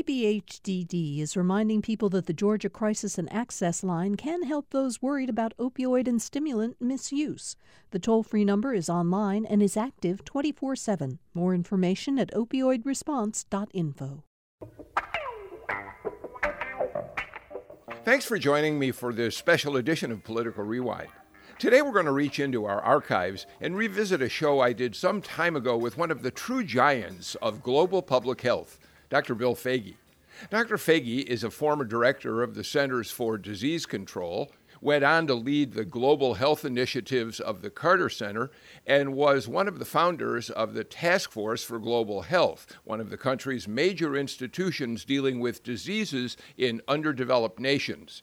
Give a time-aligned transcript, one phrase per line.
[0.00, 5.28] DBHDD is reminding people that the Georgia Crisis and Access Line can help those worried
[5.28, 7.54] about opioid and stimulant misuse.
[7.90, 11.18] The toll free number is online and is active 24 7.
[11.34, 14.24] More information at opioidresponse.info.
[18.02, 21.08] Thanks for joining me for this special edition of Political Rewind.
[21.58, 25.20] Today we're going to reach into our archives and revisit a show I did some
[25.20, 28.78] time ago with one of the true giants of global public health,
[29.10, 29.34] Dr.
[29.34, 29.96] Bill Foege.
[30.50, 30.78] Dr.
[30.78, 35.72] Foege is a former director of the Centers for Disease Control, went on to lead
[35.72, 38.52] the global health initiatives of the Carter Center,
[38.86, 43.10] and was one of the founders of the Task Force for Global Health, one of
[43.10, 48.22] the country's major institutions dealing with diseases in underdeveloped nations.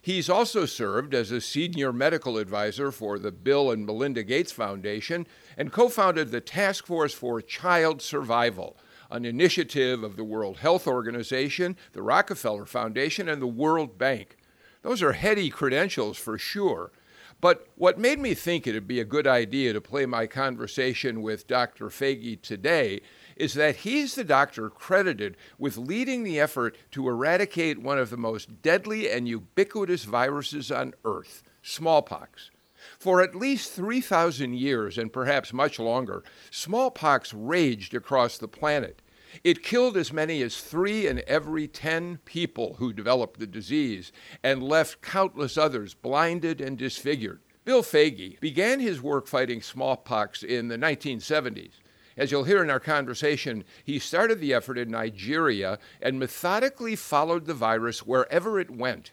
[0.00, 5.26] He's also served as a senior medical advisor for the Bill and Melinda Gates Foundation
[5.56, 8.76] and co founded the Task Force for Child Survival,
[9.10, 14.36] an initiative of the World Health Organization, the Rockefeller Foundation, and the World Bank.
[14.82, 16.92] Those are heady credentials for sure.
[17.40, 21.46] But what made me think it'd be a good idea to play my conversation with
[21.46, 21.88] Dr.
[21.88, 23.00] Foege today
[23.36, 28.16] is that he's the doctor credited with leading the effort to eradicate one of the
[28.16, 32.50] most deadly and ubiquitous viruses on earth, smallpox.
[32.98, 39.02] For at least 3,000 years, and perhaps much longer, smallpox raged across the planet.
[39.44, 44.10] It killed as many as three in every 10 people who developed the disease
[44.42, 47.40] and left countless others blinded and disfigured.
[47.64, 51.74] Bill Foege began his work fighting smallpox in the 1970s.
[52.16, 57.44] As you'll hear in our conversation, he started the effort in Nigeria and methodically followed
[57.44, 59.12] the virus wherever it went.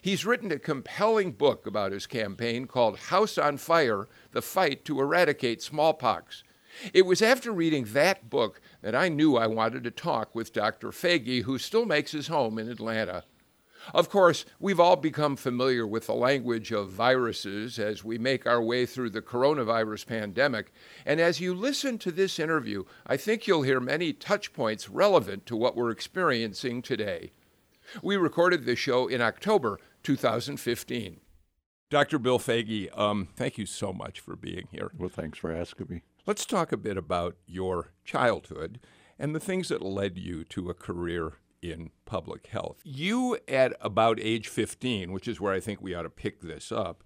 [0.00, 5.00] He's written a compelling book about his campaign called House on Fire The Fight to
[5.00, 6.42] Eradicate Smallpox.
[6.92, 10.90] It was after reading that book that I knew I wanted to talk with Dr.
[10.90, 13.24] Foege, who still makes his home in Atlanta.
[13.92, 18.62] Of course, we've all become familiar with the language of viruses as we make our
[18.62, 20.72] way through the coronavirus pandemic.
[21.04, 25.44] And as you listen to this interview, I think you'll hear many touch points relevant
[25.46, 27.32] to what we're experiencing today.
[28.02, 31.20] We recorded this show in October 2015.
[31.90, 32.18] Dr.
[32.18, 34.90] Bill Foege, um, thank you so much for being here.
[34.98, 36.02] Well, thanks for asking me.
[36.26, 38.80] Let's talk a bit about your childhood
[39.18, 42.80] and the things that led you to a career in public health.
[42.84, 46.72] You, at about age 15, which is where I think we ought to pick this
[46.72, 47.04] up,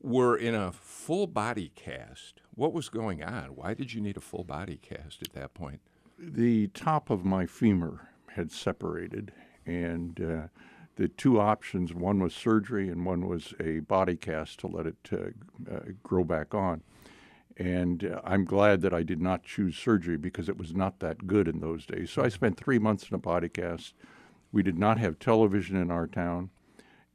[0.00, 2.40] were in a full body cast.
[2.54, 3.56] What was going on?
[3.56, 5.80] Why did you need a full body cast at that point?
[6.18, 9.32] The top of my femur had separated,
[9.68, 10.48] and uh,
[10.96, 14.96] the two options one was surgery, and one was a body cast to let it
[15.12, 16.82] uh, uh, grow back on.
[17.56, 21.26] And uh, I'm glad that I did not choose surgery because it was not that
[21.26, 22.10] good in those days.
[22.10, 23.94] So I spent three months in a body cast.
[24.50, 26.50] We did not have television in our town,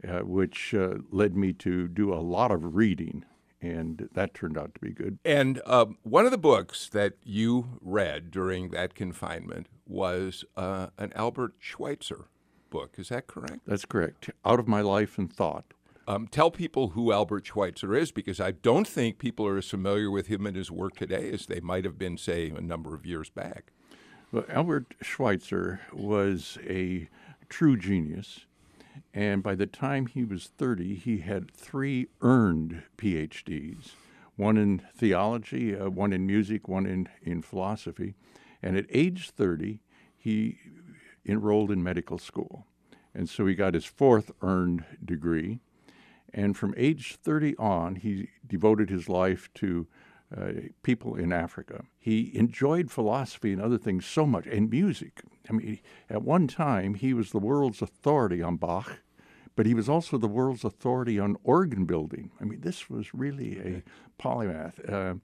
[0.07, 0.75] uh, which
[1.11, 3.25] led me to do a lot of reading.
[3.61, 5.17] And that turned out to be good.
[5.23, 11.13] And uh, one of the books that you read during that confinement was uh, an
[11.15, 12.27] Albert Schweitzer
[12.73, 12.95] book.
[12.97, 13.59] Is that correct?
[13.67, 14.31] That's correct.
[14.43, 15.73] Out of My Life and Thought
[16.07, 20.11] um, tell people who Albert Schweitzer is, because I don't think people are as familiar
[20.11, 23.05] with him and his work today as they might have been, say, a number of
[23.05, 23.71] years back.
[24.31, 27.07] Well, Albert Schweitzer was a
[27.49, 28.45] true genius.
[29.13, 33.91] And by the time he was 30, he had three earned PhDs
[34.35, 38.15] one in theology, uh, one in music, one in, in philosophy.
[38.63, 39.79] And at age 30,
[40.17, 40.57] he
[41.25, 42.65] enrolled in medical school.
[43.13, 45.59] And so he got his fourth earned degree.
[46.33, 49.87] And from age 30 on, he devoted his life to
[50.35, 50.51] uh,
[50.81, 51.83] people in Africa.
[51.99, 55.21] He enjoyed philosophy and other things so much, and music.
[55.47, 55.79] I mean,
[56.09, 59.03] at one time, he was the world's authority on Bach,
[59.55, 62.31] but he was also the world's authority on organ building.
[62.41, 63.83] I mean, this was really a
[64.19, 64.91] polymath.
[64.91, 65.15] Uh,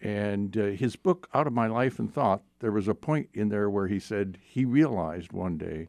[0.00, 3.48] and uh, his book, Out of My Life and Thought, there was a point in
[3.48, 5.88] there where he said he realized one day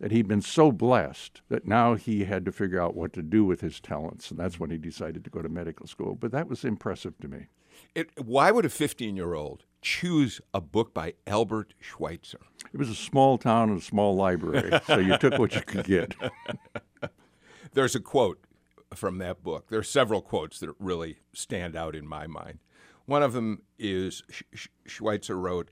[0.00, 3.44] that he'd been so blessed that now he had to figure out what to do
[3.44, 4.30] with his talents.
[4.30, 6.14] And that's when he decided to go to medical school.
[6.14, 7.46] But that was impressive to me.
[7.94, 12.40] It, why would a 15 year old choose a book by Albert Schweitzer?
[12.72, 15.84] It was a small town and a small library, so you took what you could
[15.84, 16.14] get.
[17.72, 18.40] There's a quote
[18.94, 19.68] from that book.
[19.68, 22.58] There are several quotes that really stand out in my mind.
[23.08, 24.22] One of them is
[24.86, 25.70] Schweitzer wrote,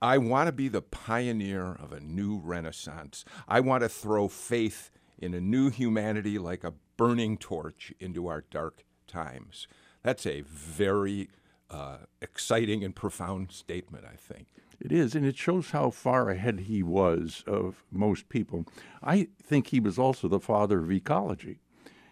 [0.00, 3.22] I want to be the pioneer of a new renaissance.
[3.46, 8.46] I want to throw faith in a new humanity like a burning torch into our
[8.50, 9.68] dark times.
[10.02, 11.28] That's a very
[11.70, 14.46] uh, exciting and profound statement, I think.
[14.80, 18.64] It is, and it shows how far ahead he was of most people.
[19.02, 21.60] I think he was also the father of ecology.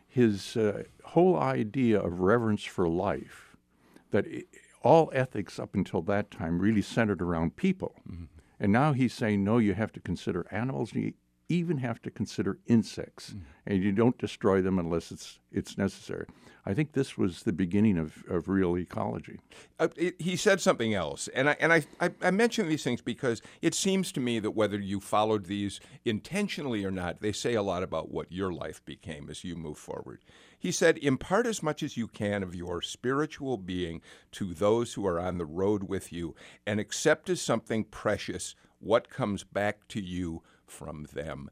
[0.07, 3.52] His uh, whole idea of reverence for life,
[4.13, 4.47] that it,
[4.83, 7.95] all ethics up until that time really centered around people.
[8.09, 8.25] Mm-hmm.
[8.61, 11.15] And now he's saying, no, you have to consider animals, you
[11.53, 13.41] even have to consider insects, mm-hmm.
[13.67, 16.27] and you don't destroy them unless it's, it's necessary.
[16.65, 19.41] I think this was the beginning of, of real ecology.
[19.81, 23.01] Uh, it, he said something else, and I and I, I, I mention these things
[23.01, 27.55] because it seems to me that whether you followed these intentionally or not, they say
[27.55, 30.21] a lot about what your life became as you move forward.
[30.57, 34.01] He said, "Impart as much as you can of your spiritual being
[34.33, 39.11] to those who are on the road with you, and accept as something precious what
[39.11, 41.51] comes back to you from them."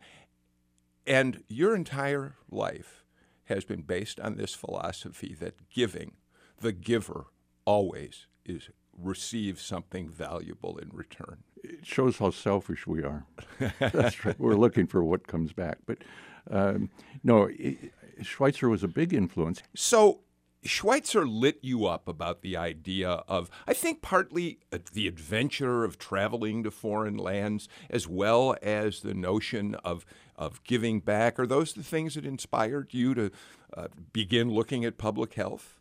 [1.07, 3.05] And your entire life
[3.45, 6.13] has been based on this philosophy that giving,
[6.61, 7.27] the giver,
[7.65, 11.39] always is receives something valuable in return.
[11.63, 13.27] It shows how selfish we are.
[13.79, 14.39] That's right.
[14.39, 15.79] We're looking for what comes back.
[15.87, 15.99] But
[16.51, 16.91] um,
[17.23, 17.93] no, it,
[18.23, 19.63] Schweitzer was a big influence.
[19.75, 20.21] So
[20.63, 25.99] Schweitzer lit you up about the idea of, I think, partly uh, the adventure of
[25.99, 30.05] traveling to foreign lands, as well as the notion of
[30.37, 31.39] of giving back.
[31.39, 33.31] Are those the things that inspired you to
[33.77, 35.79] uh, begin looking at public health?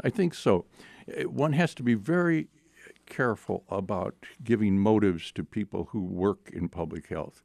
[0.00, 0.66] I think so.
[1.08, 2.48] Uh, one has to be very
[3.06, 4.14] careful about
[4.44, 7.42] giving motives to people who work in public health.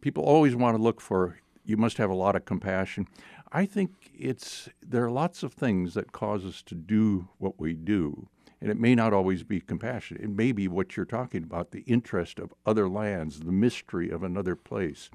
[0.00, 3.06] People always want to look for you must have a lot of compassion.
[3.52, 7.74] I think it's there are lots of things that cause us to do what we
[7.74, 8.28] do.
[8.60, 10.16] And it may not always be compassion.
[10.20, 14.22] It may be what you're talking about the interest of other lands, the mystery of
[14.22, 15.10] another place.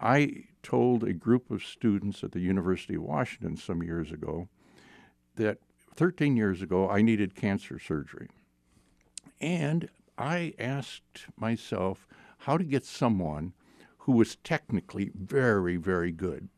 [0.00, 4.48] I told a group of students at the University of Washington some years ago
[5.36, 5.58] that
[5.94, 8.28] 13 years ago I needed cancer surgery.
[9.40, 13.52] And I asked myself how to get someone
[14.08, 16.48] who was technically very, very good.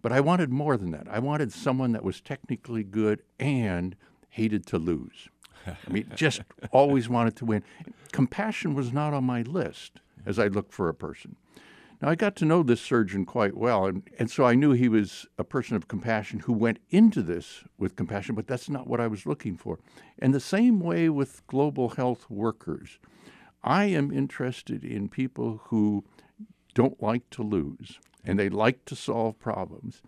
[0.00, 1.08] But I wanted more than that.
[1.10, 3.96] I wanted someone that was technically good and
[4.28, 5.28] hated to lose.
[5.66, 7.64] I mean, just always wanted to win.
[8.12, 11.34] Compassion was not on my list as I looked for a person.
[12.00, 14.88] Now, I got to know this surgeon quite well, and, and so I knew he
[14.88, 19.00] was a person of compassion who went into this with compassion, but that's not what
[19.00, 19.80] I was looking for.
[20.20, 23.00] And the same way with global health workers.
[23.64, 26.04] I am interested in people who
[26.74, 30.02] don't like to lose and they like to solve problems.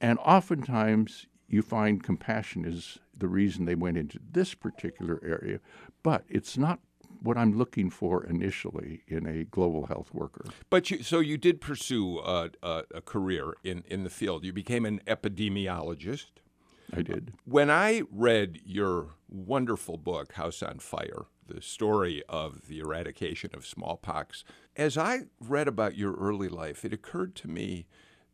[0.00, 5.60] And oftentimes you find compassion is the reason they went into this particular area,
[6.02, 6.80] but it's not
[7.22, 10.44] what I'm looking for initially in a global health worker.
[10.70, 14.44] But you, so you did pursue a, a, a career in, in the field.
[14.44, 16.26] You became an epidemiologist.
[16.92, 17.32] I did.
[17.44, 23.66] When I read your wonderful book, House on Fire, the story of the eradication of
[23.66, 24.44] smallpox,
[24.76, 27.86] as I read about your early life, it occurred to me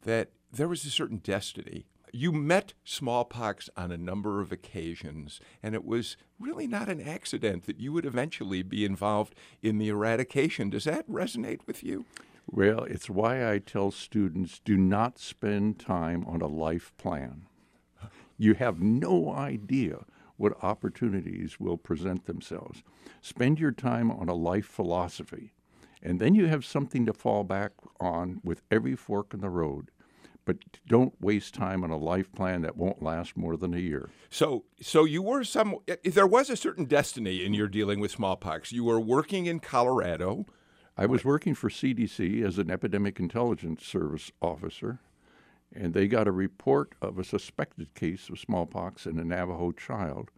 [0.02, 5.74] that there was a certain destiny you met smallpox on a number of occasions, and
[5.74, 10.68] it was really not an accident that you would eventually be involved in the eradication.
[10.68, 12.04] Does that resonate with you?
[12.46, 17.46] Well, it's why I tell students do not spend time on a life plan.
[18.36, 20.04] You have no idea
[20.42, 22.82] what opportunities will present themselves.
[23.20, 25.54] Spend your time on a life philosophy,
[26.02, 29.90] and then you have something to fall back on with every fork in the road
[30.44, 30.56] but
[30.88, 34.10] don't waste time on a life plan that won't last more than a year.
[34.28, 35.76] So, so you were some.
[36.04, 38.72] There was a certain destiny in your dealing with smallpox.
[38.72, 40.46] You were working in Colorado.
[40.96, 44.98] I was working for CDC as an epidemic intelligence service officer,
[45.74, 50.30] and they got a report of a suspected case of smallpox in a Navajo child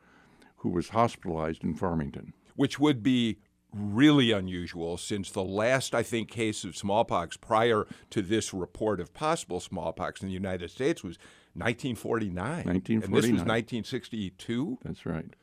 [0.59, 2.33] who was hospitalized in Farmington.
[2.57, 3.39] Which would be
[3.73, 9.13] really unusual since the last, I think, case of smallpox prior to this report of
[9.13, 11.19] possible smallpox in the United States was
[11.55, 12.65] 1949.
[12.65, 13.05] 1949.
[13.05, 14.79] And this was 1962?
[14.83, 15.35] That's right.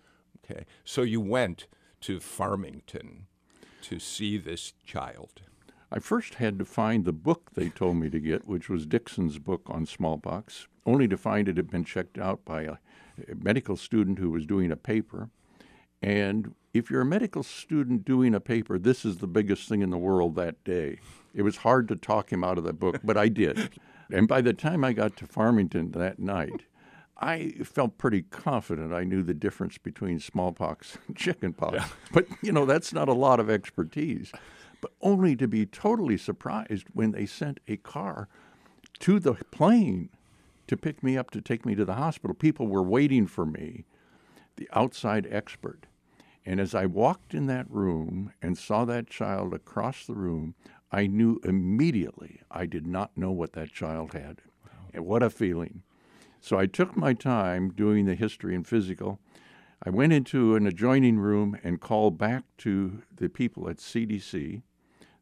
[0.44, 0.66] Okay.
[0.86, 1.68] So you went
[2.02, 3.28] to Farmington
[3.84, 5.42] to see this child.
[5.92, 9.40] I first had to find the book they told me to get, which was Dixon's
[9.40, 12.72] book on smallpox, only to find it had been checked out by a,
[13.30, 15.30] a medical student who was doing a paper.
[16.02, 19.90] And if you're a medical student doing a paper, this is the biggest thing in
[19.90, 21.00] the world that day.
[21.34, 23.70] It was hard to talk him out of the book, but I did.
[24.14, 26.64] And by the time I got to Farmington that night,
[27.18, 31.76] I felt pretty confident I knew the difference between smallpox and chickenpox.
[31.76, 31.88] Yeah.
[32.12, 34.34] But, you know, that's not a lot of expertise.
[34.82, 38.28] But only to be totally surprised when they sent a car
[39.00, 40.10] to the plane
[40.68, 42.34] to pick me up to take me to the hospital.
[42.36, 43.86] People were waiting for me,
[44.58, 45.86] the outside expert
[46.46, 50.56] And as I walked in that room and saw that child across the room,
[50.92, 54.42] I knew immediately I did not know what that child had.
[54.94, 55.84] And what a feeling.
[56.40, 59.20] So I took my time doing the history and physical.
[59.84, 64.64] I went into an adjoining room and called back to the people at CDC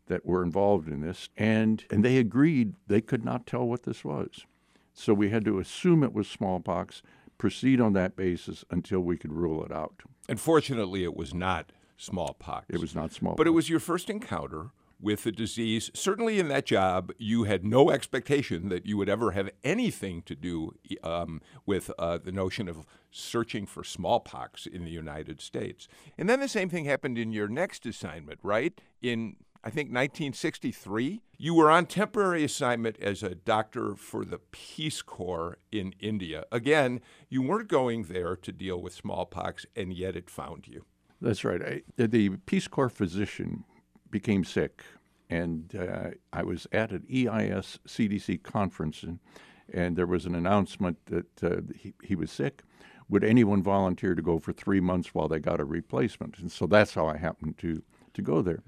[0.09, 4.03] that were involved in this, and, and they agreed they could not tell what this
[4.03, 4.45] was.
[4.93, 7.01] So we had to assume it was smallpox,
[7.37, 10.01] proceed on that basis until we could rule it out.
[10.27, 12.65] Unfortunately, it was not smallpox.
[12.69, 13.37] It was not smallpox.
[13.37, 15.89] But it was your first encounter with the disease.
[15.93, 20.35] Certainly, in that job, you had no expectation that you would ever have anything to
[20.35, 20.73] do
[21.03, 25.87] um, with uh, the notion of searching for smallpox in the United States.
[26.17, 28.79] And then the same thing happened in your next assignment, right?
[29.01, 35.01] In I think 1963, you were on temporary assignment as a doctor for the Peace
[35.01, 36.45] Corps in India.
[36.49, 40.85] Again, you weren't going there to deal with smallpox, and yet it found you.
[41.19, 41.61] That's right.
[41.61, 43.65] I, the Peace Corps physician
[44.09, 44.81] became sick,
[45.29, 49.19] and uh, I was at an EIS CDC conference, and,
[49.73, 52.63] and there was an announcement that uh, he, he was sick.
[53.09, 56.37] Would anyone volunteer to go for three months while they got a replacement?
[56.39, 58.63] And so that's how I happened to, to go there.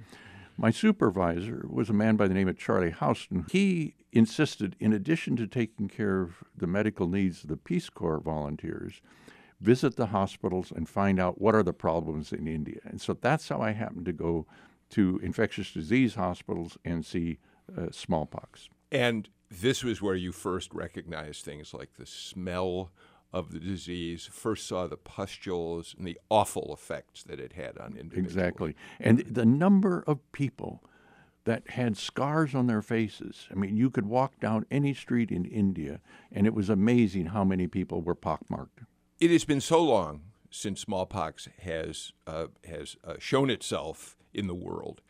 [0.62, 3.48] My supervisor was a man by the name of Charlie Houston.
[3.50, 8.20] He insisted, in addition to taking care of the medical needs of the Peace Corps
[8.20, 9.02] volunteers,
[9.60, 12.80] visit the hospitals and find out what are the problems in India.
[12.84, 14.46] And so that's how I happened to go
[14.92, 17.40] to infectious disease hospitals and see
[17.76, 18.70] uh, smallpox.
[18.92, 22.92] And this was where you first recognized things like the smell
[23.34, 27.96] of the disease, first saw the pustules and the awful effects that it had on
[27.98, 28.36] individuals.
[28.36, 28.76] Exactly.
[29.00, 30.84] And the number of people
[31.46, 33.48] that had scars on their faces.
[33.50, 36.00] I mean, you could walk down any street in India,
[36.32, 38.82] and it was amazing how many people were pockmarked.
[39.20, 40.22] It has been so long
[40.52, 45.02] since smallpox has uh, has uh, shown itself in the world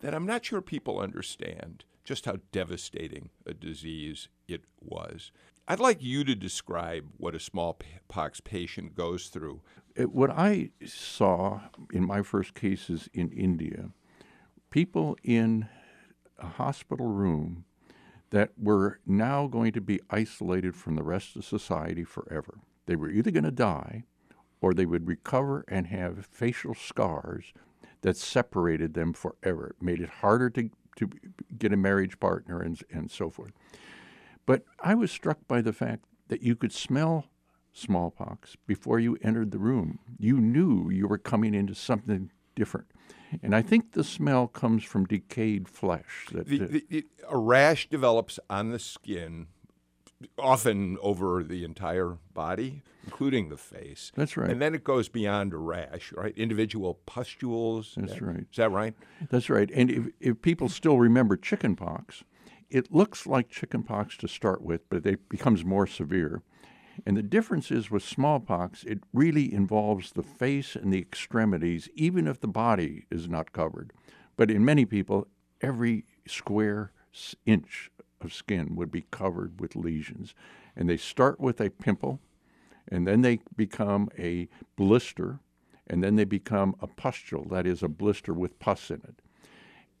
[0.00, 5.32] that I'm not sure people understand just how devastating a disease it was.
[5.66, 9.62] I'd like you to describe what a smallpox patient goes through.
[9.96, 13.88] It, what I saw in my first cases in India,
[14.70, 15.68] people in
[16.38, 17.64] a hospital room
[18.28, 22.58] that were now going to be isolated from the rest of society forever.
[22.84, 24.04] They were either going to die
[24.60, 27.54] or they would recover and have facial scars
[28.02, 29.68] that separated them forever.
[29.68, 31.08] It made it harder to, to
[31.56, 33.52] get a marriage partner and, and so forth.
[34.46, 37.26] But I was struck by the fact that you could smell
[37.72, 39.98] smallpox before you entered the room.
[40.18, 42.86] You knew you were coming into something different.
[43.42, 46.28] And I think the smell comes from decayed flesh.
[46.30, 49.48] That, the, the, a rash develops on the skin,
[50.38, 54.12] often over the entire body, including the face.
[54.14, 54.50] That's right.
[54.50, 56.36] And then it goes beyond a rash, right?
[56.38, 57.94] Individual pustules.
[57.96, 58.46] That's that, right.
[58.50, 58.94] Is that right?
[59.30, 59.70] That's right.
[59.74, 62.22] And if, if people still remember chickenpox,
[62.70, 66.42] it looks like chickenpox to start with, but it becomes more severe.
[67.04, 72.26] And the difference is with smallpox, it really involves the face and the extremities, even
[72.26, 73.92] if the body is not covered.
[74.36, 75.26] But in many people,
[75.60, 76.92] every square
[77.46, 77.90] inch
[78.20, 80.34] of skin would be covered with lesions.
[80.76, 82.20] And they start with a pimple,
[82.88, 85.40] and then they become a blister,
[85.86, 89.20] and then they become a pustule, that is, a blister with pus in it.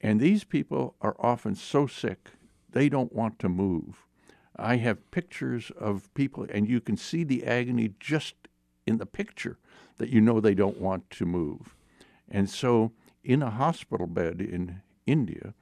[0.00, 2.30] And these people are often so sick
[2.74, 4.04] they don't want to move.
[4.56, 8.34] I have pictures of people, and you can see the agony just
[8.86, 9.58] in the picture
[9.96, 11.74] that you know they don't want to move.
[12.28, 15.54] And so, in a hospital bed in India,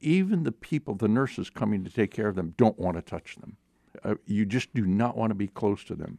[0.00, 3.36] even the people, the nurses coming to take care of them, don't want to touch
[3.36, 3.56] them.
[4.04, 6.18] Uh, you just do not want to be close to them.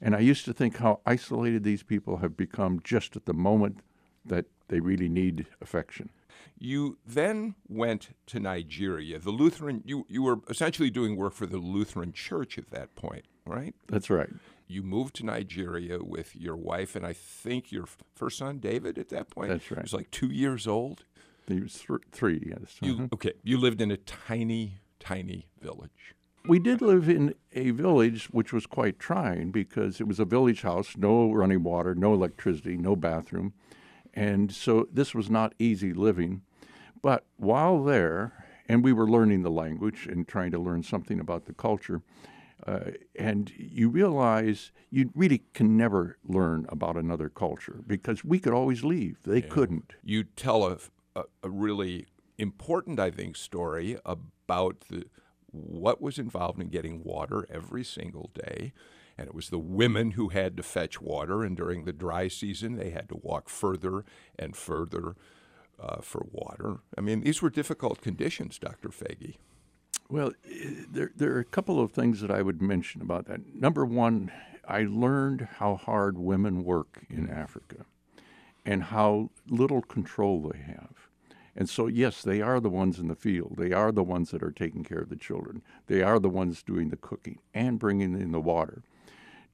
[0.00, 3.80] And I used to think how isolated these people have become just at the moment
[4.24, 6.10] that they really need affection.
[6.58, 9.18] You then went to Nigeria.
[9.18, 13.24] The Lutheran, you, you were essentially doing work for the Lutheran Church at that point,
[13.44, 13.74] right?
[13.88, 14.30] That's right.
[14.66, 17.84] You moved to Nigeria with your wife and I think your
[18.14, 19.50] first son, David, at that point.
[19.50, 19.78] That's right.
[19.78, 21.04] He was like two years old.
[21.46, 22.76] He was th- three, yes.
[22.80, 23.08] You, uh-huh.
[23.12, 23.32] Okay.
[23.44, 26.14] You lived in a tiny, tiny village.
[26.48, 30.62] We did live in a village which was quite trying because it was a village
[30.62, 33.52] house, no running water, no electricity, no bathroom.
[34.16, 36.42] And so this was not easy living.
[37.02, 41.44] But while there, and we were learning the language and trying to learn something about
[41.44, 42.02] the culture,
[42.66, 48.54] uh, and you realize you really can never learn about another culture because we could
[48.54, 49.18] always leave.
[49.24, 49.48] They yeah.
[49.48, 49.92] couldn't.
[50.02, 50.78] You tell a,
[51.14, 52.06] a, a, really
[52.38, 55.04] important, I think, story about the
[55.50, 58.72] what was involved in getting water every single day
[59.18, 61.42] and it was the women who had to fetch water.
[61.42, 64.04] And during the dry season, they had to walk further
[64.38, 65.16] and further
[65.80, 66.78] uh, for water.
[66.96, 68.90] I mean, these were difficult conditions, Dr.
[68.90, 69.36] Foege.
[70.08, 70.32] Well,
[70.88, 73.54] there, there are a couple of things that I would mention about that.
[73.54, 74.30] Number one,
[74.68, 77.86] I learned how hard women work in Africa
[78.64, 81.08] and how little control they have.
[81.56, 83.54] And so, yes, they are the ones in the field.
[83.56, 85.62] They are the ones that are taking care of the children.
[85.86, 88.82] They are the ones doing the cooking and bringing in the water.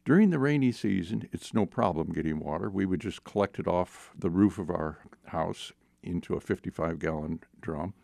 [0.05, 2.69] During the rainy season, it's no problem getting water.
[2.69, 5.71] We would just collect it off the roof of our house
[6.03, 7.95] into a 55 gallon drum.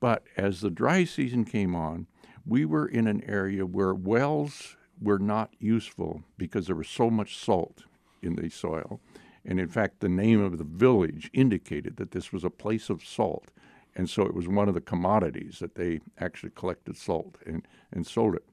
[0.00, 2.08] But as the dry season came on,
[2.44, 7.36] we were in an area where wells were not useful because there was so much
[7.36, 7.84] salt
[8.20, 9.00] in the soil.
[9.44, 13.04] And in fact, the name of the village indicated that this was a place of
[13.04, 13.52] salt.
[13.94, 18.04] And so it was one of the commodities that they actually collected salt and, and
[18.04, 18.44] sold it.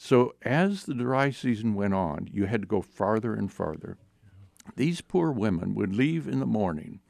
[0.00, 3.98] So as the dry season went on, you had to go farther and farther.
[4.76, 7.00] These poor women would leave in the morning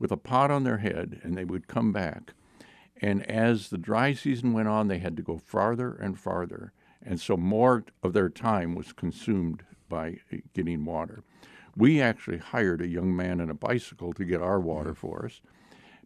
[0.00, 2.34] with a pot on their head and they would come back.
[3.00, 6.72] And as the dry season went on, they had to go farther and farther.
[7.00, 10.18] And so more of their time was consumed by
[10.52, 11.22] getting water.
[11.76, 15.06] We actually hired a young man and a bicycle to get our water mm-hmm.
[15.06, 15.40] for us.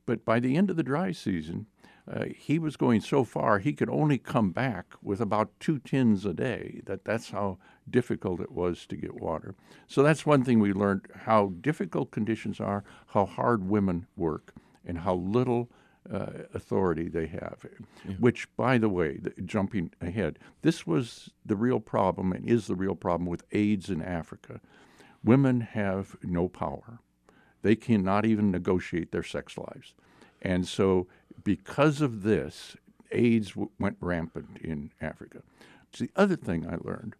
[0.04, 1.66] But by the end of the dry season,
[2.10, 6.24] uh, he was going so far he could only come back with about two tins
[6.24, 6.80] a day.
[6.86, 7.58] That that's how
[7.88, 9.54] difficult it was to get water.
[9.86, 14.98] So that's one thing we learned: how difficult conditions are, how hard women work, and
[14.98, 15.68] how little
[16.12, 17.66] uh, authority they have.
[18.08, 18.14] Yeah.
[18.20, 22.76] Which, by the way, the, jumping ahead, this was the real problem and is the
[22.76, 24.60] real problem with AIDS in Africa.
[25.24, 27.00] Women have no power.
[27.62, 29.94] They cannot even negotiate their sex lives.
[30.40, 31.08] And so,
[31.46, 32.76] because of this,
[33.12, 35.42] AIDS w- went rampant in Africa.
[35.92, 37.14] So the other thing I learned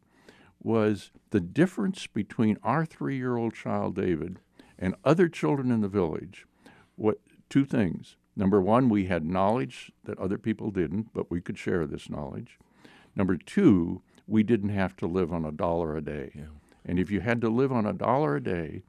[0.61, 4.41] was the difference between our three year old child, David,
[4.81, 6.45] and other children in the village.
[6.97, 8.17] What two things?
[8.35, 12.59] Number one, we had knowledge that other people didn't, but we could share this knowledge.
[13.15, 16.33] Number two, we didn't have to live on a dollar a day.
[16.35, 16.43] Yeah.
[16.85, 18.83] And if you had to live on a dollar a day,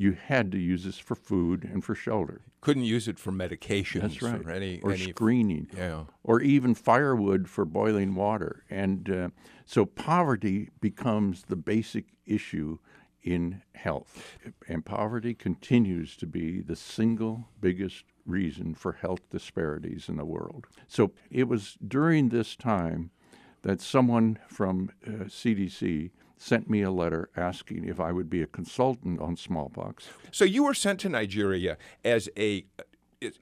[0.00, 2.40] you had to use this for food and for shelter.
[2.62, 4.00] Couldn't use it for medications.
[4.00, 4.40] That's right.
[4.42, 5.68] Or, any, or any, screening.
[5.76, 6.04] Yeah.
[6.24, 8.64] Or even firewood for boiling water.
[8.70, 9.28] And uh,
[9.66, 12.78] so poverty becomes the basic issue
[13.22, 14.38] in health.
[14.66, 20.66] And poverty continues to be the single biggest reason for health disparities in the world.
[20.88, 23.10] So it was during this time
[23.60, 28.46] that someone from uh, CDC sent me a letter asking if I would be a
[28.46, 30.08] consultant on smallpox.
[30.32, 32.64] So you were sent to Nigeria as a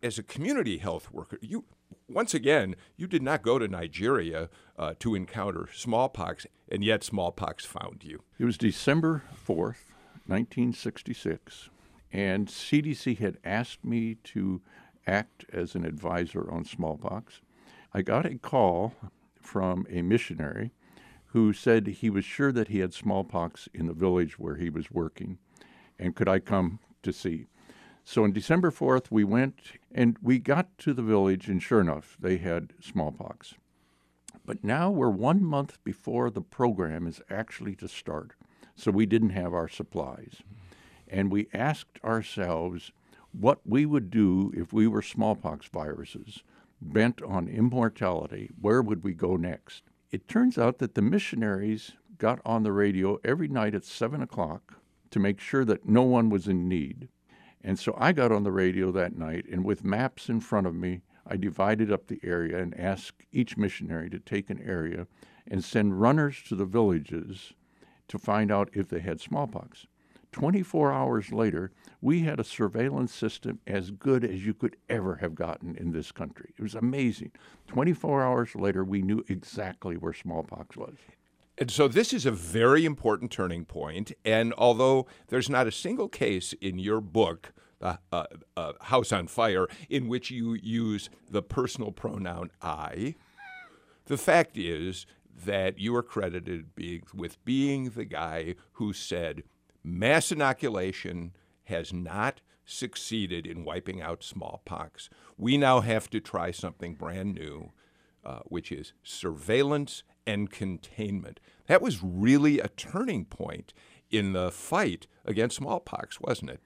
[0.02, 1.38] as a community health worker.
[1.40, 1.64] You
[2.08, 7.64] once again, you did not go to Nigeria uh, to encounter smallpox, and yet smallpox
[7.64, 8.22] found you.
[8.38, 9.92] It was December 4th,
[10.26, 11.70] 1966,
[12.12, 14.60] and CDC had asked me to
[15.06, 17.42] act as an advisor on smallpox.
[17.94, 18.94] I got a call
[19.40, 20.72] from a missionary
[21.28, 24.90] who said he was sure that he had smallpox in the village where he was
[24.90, 25.38] working,
[25.98, 27.46] and could I come to see?
[28.04, 29.56] So on December 4th, we went
[29.92, 33.54] and we got to the village, and sure enough, they had smallpox.
[34.46, 38.32] But now we're one month before the program is actually to start,
[38.74, 40.36] so we didn't have our supplies.
[41.06, 42.92] And we asked ourselves
[43.32, 46.42] what we would do if we were smallpox viruses
[46.80, 48.50] bent on immortality.
[48.58, 49.82] Where would we go next?
[50.10, 54.74] It turns out that the missionaries got on the radio every night at 7 o'clock
[55.10, 57.08] to make sure that no one was in need.
[57.62, 60.74] And so I got on the radio that night, and with maps in front of
[60.74, 65.06] me, I divided up the area and asked each missionary to take an area
[65.46, 67.52] and send runners to the villages
[68.08, 69.86] to find out if they had smallpox.
[70.32, 75.34] 24 hours later, we had a surveillance system as good as you could ever have
[75.34, 76.52] gotten in this country.
[76.56, 77.32] It was amazing.
[77.68, 80.96] 24 hours later, we knew exactly where smallpox was.
[81.56, 84.12] And so this is a very important turning point.
[84.24, 88.24] And although there's not a single case in your book, uh, uh,
[88.56, 93.16] uh, House on Fire, in which you use the personal pronoun I,
[94.06, 95.06] the fact is
[95.44, 96.66] that you are credited
[97.14, 99.42] with being the guy who said,
[99.88, 101.32] mass inoculation
[101.64, 105.08] has not succeeded in wiping out smallpox.
[105.36, 107.72] We now have to try something brand new,
[108.24, 111.40] uh, which is surveillance and containment.
[111.66, 113.72] That was really a turning point
[114.10, 116.60] in the fight against smallpox, wasn't it?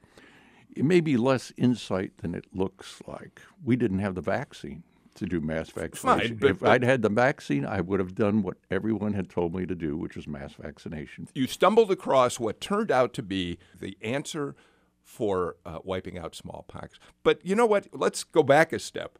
[0.74, 3.42] It may be less insight than it looks like.
[3.62, 4.84] We didn't have the vaccine.
[5.14, 6.28] To do mass vaccination.
[6.28, 9.28] Fine, but- if but- I'd had the vaccine, I would have done what everyone had
[9.28, 11.28] told me to do, which was mass vaccination.
[11.34, 14.54] You stumbled across what turned out to be the answer
[15.04, 16.98] for uh, wiping out smallpox.
[17.22, 17.88] But you know what?
[17.92, 19.18] Let's go back a step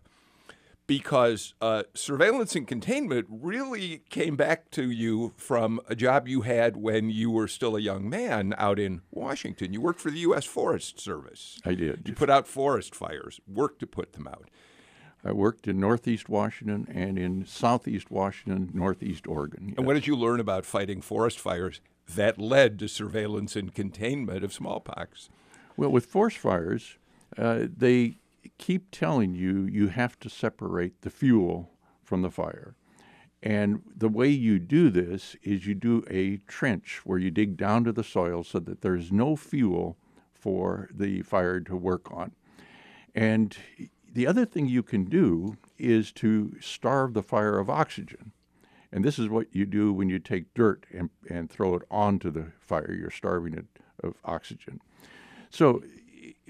[0.87, 6.77] because uh, surveillance and containment really came back to you from a job you had
[6.77, 9.73] when you were still a young man out in Washington.
[9.73, 10.45] You worked for the U.S.
[10.45, 11.59] Forest Service.
[11.65, 12.03] I did.
[12.07, 14.51] You put out forest fires, worked to put them out.
[15.25, 19.75] I worked in Northeast Washington and in Southeast Washington, Northeast Oregon.
[19.77, 21.81] And what did you learn about fighting forest fires
[22.15, 25.29] that led to surveillance and containment of smallpox?
[25.77, 26.99] Well, with forest fires,
[27.39, 28.19] uh, they
[28.59, 31.71] keep telling you you have to separate the fuel
[32.03, 32.75] from the fire.
[33.43, 37.85] And the way you do this is you do a trench where you dig down
[37.85, 39.97] to the soil so that there's no fuel
[40.33, 42.33] for the fire to work on.
[43.15, 43.57] And
[44.13, 48.33] the other thing you can do is to starve the fire of oxygen.
[48.93, 52.31] And this is what you do when you take dirt and, and throw it onto
[52.31, 52.93] the fire.
[52.93, 53.65] You're starving it
[54.03, 54.81] of oxygen.
[55.49, 55.83] So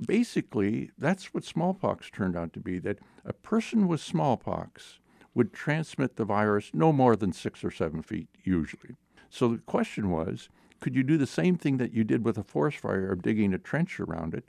[0.06, 4.98] basically, that's what smallpox turned out to be that a person with smallpox
[5.34, 8.96] would transmit the virus no more than six or seven feet, usually.
[9.30, 10.48] So the question was
[10.80, 13.54] could you do the same thing that you did with a forest fire of digging
[13.54, 14.48] a trench around it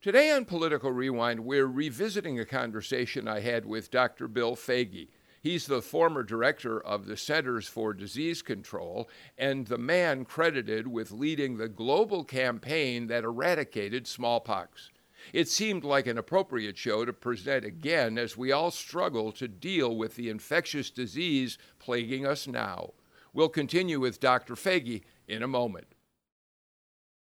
[0.00, 4.28] Today on Political Rewind, we're revisiting a conversation I had with Dr.
[4.28, 5.08] Bill Foege.
[5.42, 11.10] He's the former director of the Centers for Disease Control and the man credited with
[11.10, 14.92] leading the global campaign that eradicated smallpox.
[15.32, 19.96] It seemed like an appropriate show to present again as we all struggle to deal
[19.96, 22.92] with the infectious disease plaguing us now.
[23.32, 24.54] We'll continue with Dr.
[24.54, 25.88] Foege in a moment.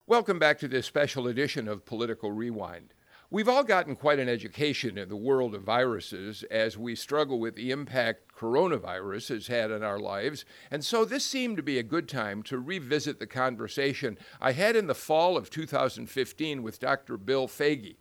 [0.06, 2.94] Welcome back to this special edition of Political Rewind.
[3.32, 7.56] We've all gotten quite an education in the world of viruses as we struggle with
[7.56, 11.84] the impact coronavirus has had on our lives, and so this seemed to be a
[11.84, 17.16] good time to revisit the conversation I had in the fall of 2015 with Dr.
[17.16, 17.96] Bill Foege.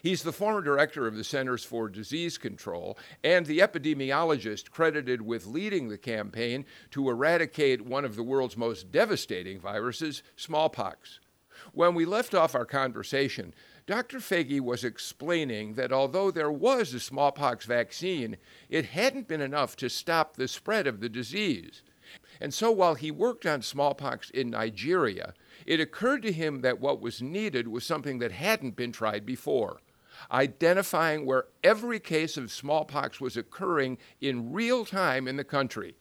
[0.00, 5.44] He's the former director of the Centers for Disease Control and the epidemiologist credited with
[5.44, 11.18] leading the campaign to eradicate one of the world's most devastating viruses, smallpox.
[11.78, 13.54] When we left off our conversation,
[13.86, 14.18] Dr.
[14.18, 18.36] Foege was explaining that although there was a smallpox vaccine,
[18.68, 21.82] it hadn't been enough to stop the spread of the disease.
[22.40, 25.34] And so while he worked on smallpox in Nigeria,
[25.66, 29.80] it occurred to him that what was needed was something that hadn't been tried before
[30.32, 35.94] identifying where every case of smallpox was occurring in real time in the country.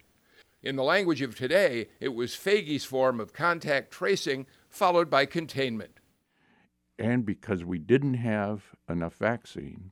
[0.63, 5.99] In the language of today, it was Foege's form of contact tracing followed by containment.
[6.99, 9.91] And because we didn't have enough vaccine,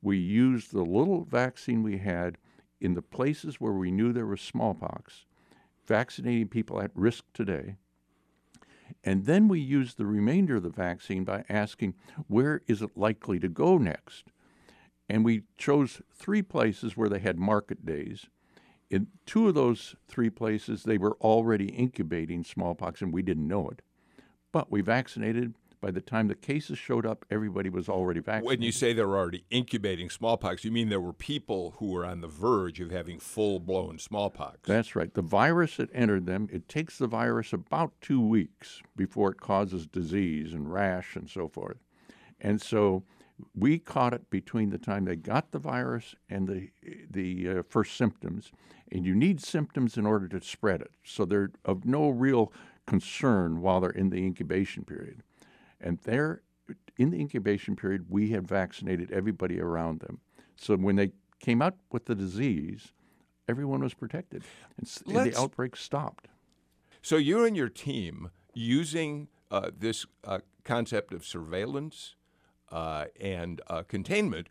[0.00, 2.38] we used the little vaccine we had
[2.80, 5.26] in the places where we knew there was smallpox,
[5.84, 7.76] vaccinating people at risk today.
[9.02, 11.94] And then we used the remainder of the vaccine by asking,
[12.28, 14.26] where is it likely to go next?
[15.08, 18.26] And we chose three places where they had market days.
[18.88, 23.68] In two of those three places, they were already incubating smallpox, and we didn't know
[23.68, 23.82] it.
[24.52, 25.54] But we vaccinated.
[25.80, 28.46] By the time the cases showed up, everybody was already vaccinated.
[28.46, 32.04] When you say they were already incubating smallpox, you mean there were people who were
[32.04, 34.58] on the verge of having full blown smallpox.
[34.64, 35.12] That's right.
[35.14, 39.86] The virus that entered them, it takes the virus about two weeks before it causes
[39.86, 41.78] disease and rash and so forth.
[42.38, 43.04] And so
[43.54, 46.70] we caught it between the time they got the virus and the
[47.10, 48.52] the uh, first symptoms.
[48.92, 50.90] And you need symptoms in order to spread it.
[51.04, 52.52] So they're of no real
[52.86, 55.22] concern while they're in the incubation period.
[55.80, 56.42] And they're
[56.96, 60.20] in the incubation period, we had vaccinated everybody around them.
[60.56, 62.92] So when they came out with the disease,
[63.48, 64.44] everyone was protected,
[64.76, 66.28] and, and the outbreak stopped.
[67.02, 72.14] So you and your team using uh, this uh, concept of surveillance
[72.70, 74.48] uh, and uh, containment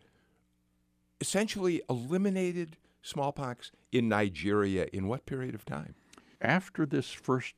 [1.22, 5.96] essentially eliminated smallpox in Nigeria in what period of time?
[6.42, 7.54] After this first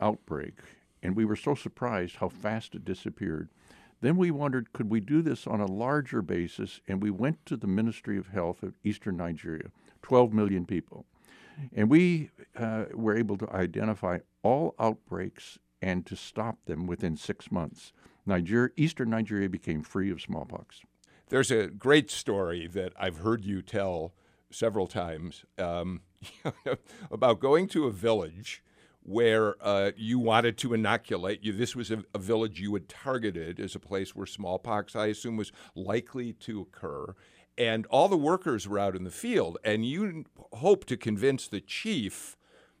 [0.00, 0.60] outbreak,
[1.02, 3.48] and we were so surprised how fast it disappeared,
[4.00, 6.80] Then we wondered, could we do this on a larger basis?
[6.86, 9.70] And we went to the Ministry of Health of Eastern Nigeria,
[10.02, 11.04] 12 million people.
[11.74, 17.50] And we uh, were able to identify all outbreaks and to stop them within six
[17.50, 17.92] months.
[18.26, 20.82] Nigeria, Eastern Nigeria became free of smallpox.
[21.28, 24.14] There's a great story that I've heard you tell
[24.50, 26.02] several times um,
[27.10, 28.62] about going to a village
[29.08, 31.50] where uh, you wanted to inoculate you.
[31.50, 35.38] This was a, a, village you had targeted as a place where smallpox, I assume,
[35.38, 37.14] was likely to occur.
[37.56, 41.62] And all the workers were out in the field, and you hoped to convince the
[41.62, 42.36] chief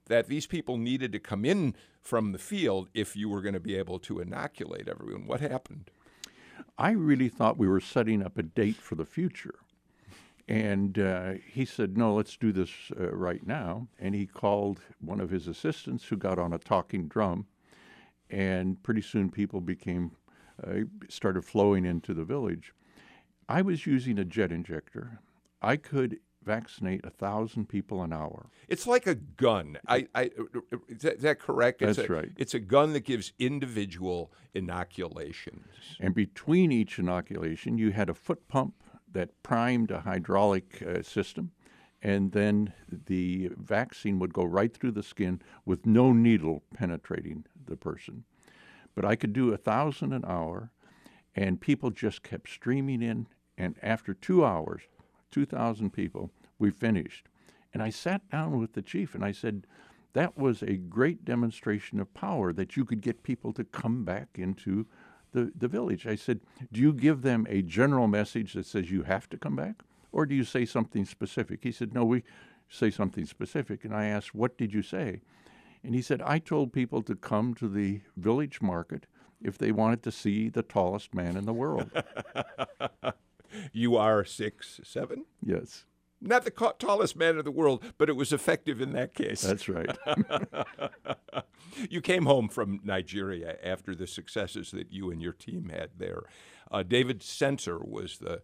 [0.08, 3.60] that these people needed to come in from the field if you were going to
[3.60, 5.26] be able to inoculate everyone.
[5.26, 5.90] What happened?
[6.76, 9.60] I really thought we were setting up a date for the future.
[10.48, 13.88] And uh, he said, No, let's do this uh, right now.
[13.98, 17.46] And he called one of his assistants who got on a talking drum.
[18.30, 20.12] And pretty soon people became,
[20.66, 22.72] uh, started flowing into the village.
[23.48, 25.20] I was using a jet injector.
[25.60, 28.48] I could vaccinate a thousand people an hour.
[28.68, 29.78] It's like a gun.
[29.86, 30.30] I, I
[30.88, 31.80] is, that, is that correct?
[31.80, 32.30] That's a, right.
[32.36, 35.66] It's a gun that gives individual inoculations.
[36.00, 38.74] And between each inoculation, you had a foot pump
[39.12, 41.52] that primed a hydraulic uh, system,
[42.02, 42.72] and then
[43.06, 48.24] the vaccine would go right through the skin with no needle penetrating the person.
[48.94, 50.70] But I could do a thousand an hour,
[51.34, 53.26] and people just kept streaming in.
[53.56, 54.82] And after two hours,
[55.30, 57.28] 2,000 people, we finished.
[57.72, 59.66] And I sat down with the chief and I said,
[60.14, 64.28] that was a great demonstration of power that you could get people to come back
[64.36, 64.86] into
[65.32, 66.06] the, the village.
[66.06, 66.40] I said,
[66.72, 69.82] Do you give them a general message that says you have to come back?
[70.12, 71.60] Or do you say something specific?
[71.62, 72.22] He said, No, we
[72.68, 73.84] say something specific.
[73.84, 75.20] And I asked, What did you say?
[75.84, 79.06] And he said, I told people to come to the village market
[79.40, 81.90] if they wanted to see the tallest man in the world.
[83.72, 85.24] you are six, seven?
[85.40, 85.84] Yes.
[86.20, 89.42] Not the tallest man in the world, but it was effective in that case.
[89.42, 89.96] That's right.
[91.90, 96.24] you came home from Nigeria after the successes that you and your team had there.
[96.70, 98.42] Uh, David Sencer was the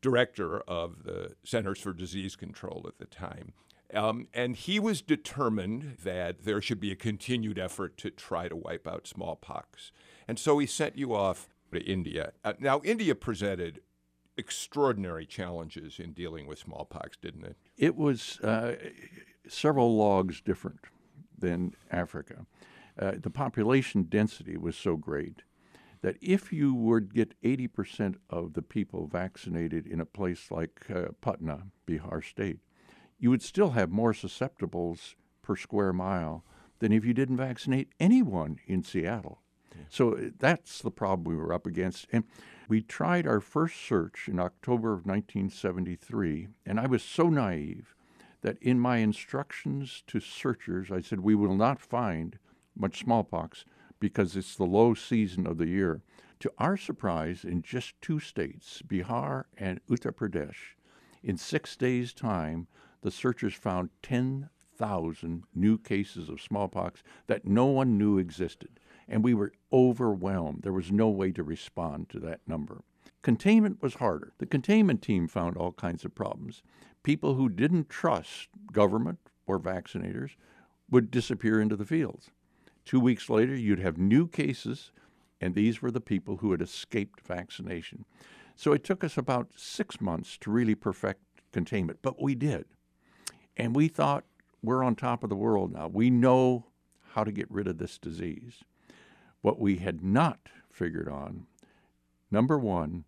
[0.00, 3.52] director of the Centers for Disease Control at the time.
[3.94, 8.56] Um, and he was determined that there should be a continued effort to try to
[8.56, 9.92] wipe out smallpox.
[10.26, 12.32] And so he sent you off to India.
[12.44, 13.80] Uh, now, India presented
[14.36, 17.56] extraordinary challenges in dealing with smallpox, didn't it?
[17.76, 18.76] It was uh,
[19.48, 20.80] several logs different
[21.38, 22.46] than Africa.
[22.98, 25.42] Uh, the population density was so great
[26.02, 31.06] that if you would get 80% of the people vaccinated in a place like uh,
[31.20, 32.60] Patna, Bihar State,
[33.18, 36.44] you would still have more susceptibles per square mile
[36.78, 39.40] than if you didn't vaccinate anyone in Seattle.
[39.74, 39.82] Yeah.
[39.88, 42.06] So uh, that's the problem we were up against.
[42.12, 42.24] And
[42.68, 47.94] we tried our first search in October of 1973, and I was so naive
[48.42, 52.38] that in my instructions to searchers, I said, We will not find
[52.76, 53.64] much smallpox
[54.00, 56.02] because it's the low season of the year.
[56.40, 60.74] To our surprise, in just two states, Bihar and Uttar Pradesh,
[61.22, 62.66] in six days' time,
[63.02, 69.34] the searchers found 10,000 new cases of smallpox that no one knew existed and we
[69.34, 70.62] were overwhelmed.
[70.62, 72.82] There was no way to respond to that number.
[73.22, 74.32] Containment was harder.
[74.38, 76.62] The containment team found all kinds of problems.
[77.02, 80.36] People who didn't trust government or vaccinators
[80.90, 82.30] would disappear into the fields.
[82.84, 84.92] Two weeks later, you'd have new cases,
[85.40, 88.04] and these were the people who had escaped vaccination.
[88.54, 91.20] So it took us about six months to really perfect
[91.52, 92.64] containment, but we did.
[93.56, 94.24] And we thought,
[94.62, 95.88] we're on top of the world now.
[95.88, 96.66] We know
[97.12, 98.62] how to get rid of this disease.
[99.46, 101.46] What we had not figured on,
[102.32, 103.04] number one,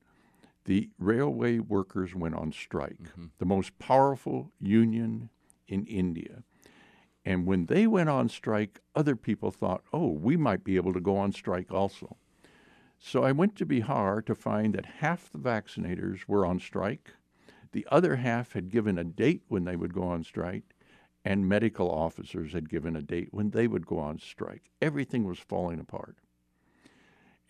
[0.66, 3.24] the railway workers went on strike, mm-hmm.
[3.38, 5.30] the most powerful union
[5.66, 6.44] in India.
[7.24, 11.00] And when they went on strike, other people thought, oh, we might be able to
[11.00, 12.16] go on strike also.
[13.00, 17.14] So I went to Bihar to find that half the vaccinators were on strike,
[17.72, 20.76] the other half had given a date when they would go on strike,
[21.24, 24.70] and medical officers had given a date when they would go on strike.
[24.80, 26.16] Everything was falling apart.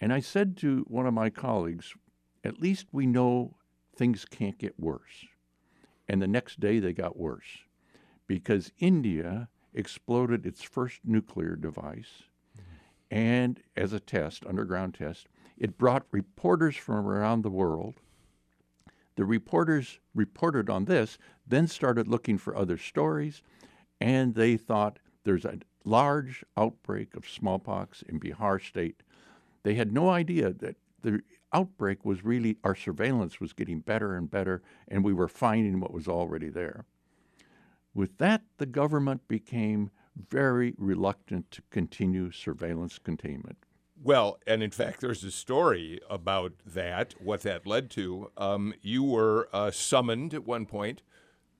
[0.00, 1.94] And I said to one of my colleagues,
[2.44, 3.56] at least we know
[3.96, 5.26] things can't get worse.
[6.08, 7.64] And the next day they got worse
[8.26, 12.22] because India exploded its first nuclear device.
[13.10, 18.00] And as a test, underground test, it brought reporters from around the world.
[19.16, 23.42] The reporters reported on this, then started looking for other stories,
[24.00, 29.02] and they thought there's a large outbreak of smallpox in Bihar state
[29.68, 31.20] they had no idea that the
[31.52, 35.92] outbreak was really our surveillance was getting better and better, and we were finding what
[35.92, 36.86] was already there.
[37.92, 39.90] With that, the government became
[40.30, 43.58] very reluctant to continue surveillance containment.
[44.02, 48.30] Well, and in fact, there's a story about that, what that led to.
[48.38, 51.02] Um, you were uh, summoned at one point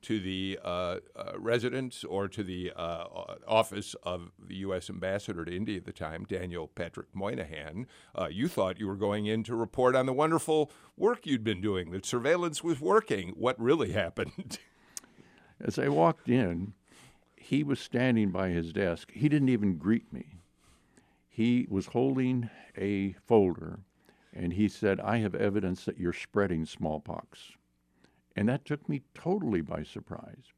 [0.02, 3.04] to the uh, uh, residence or to the uh,
[3.46, 4.88] office of the U.S.
[4.88, 7.86] ambassador to India at the time, Daniel Patrick Moynihan.
[8.14, 11.60] Uh, you thought you were going in to report on the wonderful work you'd been
[11.60, 13.30] doing, that surveillance was working.
[13.30, 14.58] What really happened?
[15.60, 16.74] As I walked in,
[17.36, 19.10] he was standing by his desk.
[19.12, 20.38] He didn't even greet me
[21.38, 23.78] he was holding a folder
[24.34, 27.52] and he said, I have evidence that you're spreading smallpox.
[28.38, 30.52] And that took me totally by surprise.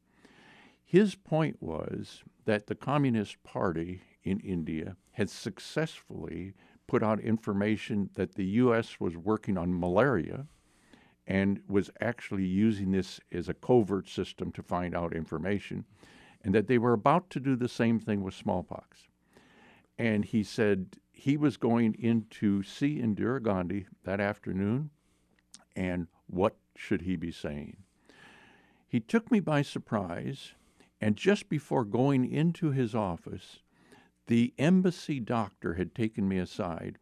[0.84, 6.52] His point was that the Communist Party in India had successfully
[6.86, 9.00] put out information that the U.S.
[9.00, 10.46] was working on malaria
[11.26, 15.86] and was actually using this as a covert system to find out information,
[16.44, 19.08] and that they were about to do the same thing with smallpox
[20.00, 24.88] and he said he was going in to see Indira Gandhi that afternoon,
[25.76, 27.76] and what should he be saying?
[28.88, 30.54] He took me by surprise,
[31.00, 33.60] and just before going into his office,
[34.26, 36.98] the embassy doctor had taken me aside,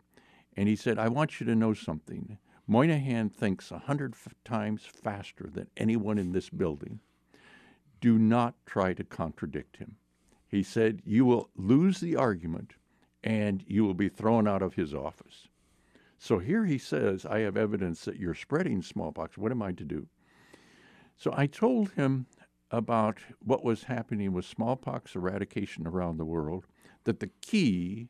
[0.56, 2.38] and he said, I want you to know something.
[2.66, 7.00] Moynihan thinks a hundred f- times faster than anyone in this building.
[8.00, 9.96] Do not try to contradict him.
[10.46, 12.74] He said, You will lose the argument
[13.24, 15.47] and you will be thrown out of his office.
[16.18, 19.38] So here he says, I have evidence that you're spreading smallpox.
[19.38, 20.08] What am I to do?
[21.16, 22.26] So I told him
[22.70, 26.66] about what was happening with smallpox eradication around the world,
[27.04, 28.08] that the key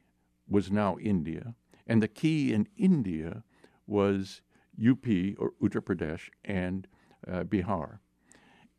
[0.48, 1.54] was now India,
[1.86, 3.44] and the key in India
[3.86, 4.42] was
[4.78, 5.06] UP
[5.38, 6.88] or Uttar Pradesh and
[7.26, 7.98] uh, Bihar.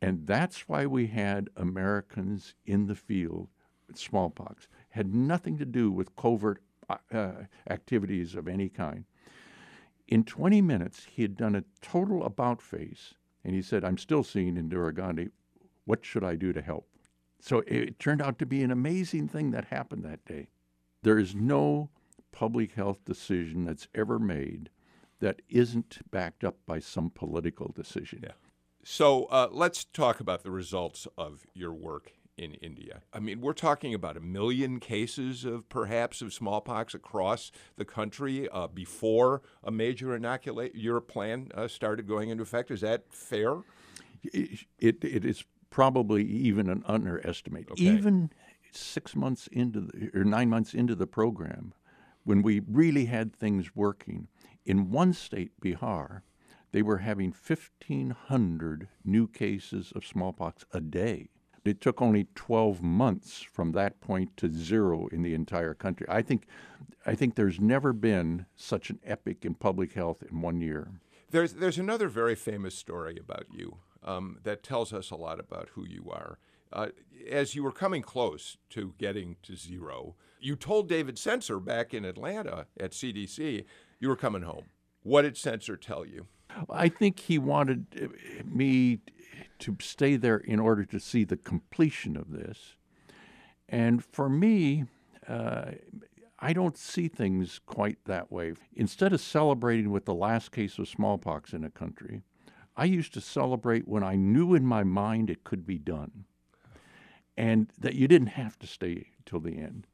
[0.02, 3.48] And that's why we had Americans in the field
[3.86, 7.32] with smallpox had nothing to do with covert uh, uh,
[7.68, 9.04] activities of any kind.
[10.10, 14.24] In 20 minutes, he had done a total about face, and he said, I'm still
[14.24, 15.28] seeing Indira Gandhi.
[15.84, 16.88] What should I do to help?
[17.38, 20.48] So it turned out to be an amazing thing that happened that day.
[21.02, 21.90] There is no
[22.32, 24.68] public health decision that's ever made
[25.20, 28.20] that isn't backed up by some political decision.
[28.24, 28.32] Yeah.
[28.82, 33.02] So uh, let's talk about the results of your work in India.
[33.12, 38.48] I mean, we're talking about a million cases of perhaps of smallpox across the country
[38.48, 42.70] uh, before a major inoculate your plan uh, started going into effect.
[42.70, 43.58] Is that fair?
[44.22, 47.70] It, it, it is probably even an underestimate.
[47.72, 47.84] Okay.
[47.84, 48.30] Even
[48.72, 51.74] six months into the, or nine months into the program,
[52.24, 54.28] when we really had things working,
[54.64, 56.22] in one state, Bihar,
[56.72, 61.28] they were having 1,500 new cases of smallpox a day.
[61.64, 66.06] It took only 12 months from that point to zero in the entire country.
[66.08, 66.46] I think,
[67.04, 70.88] I think there's never been such an epic in public health in one year.
[71.30, 75.68] There's, there's another very famous story about you um, that tells us a lot about
[75.74, 76.38] who you are.
[76.72, 76.88] Uh,
[77.28, 82.04] as you were coming close to getting to zero, you told David Sencer back in
[82.04, 83.64] Atlanta at CDC
[83.98, 84.66] you were coming home.
[85.02, 86.26] What did Sencer tell you?
[86.68, 89.00] I think he wanted uh, me
[89.60, 92.76] to stay there in order to see the completion of this.
[93.68, 94.84] And for me,
[95.28, 95.72] uh,
[96.38, 98.54] I don't see things quite that way.
[98.74, 102.22] Instead of celebrating with the last case of smallpox in a country,
[102.76, 106.24] I used to celebrate when I knew in my mind it could be done
[107.36, 109.86] and that you didn't have to stay till the end.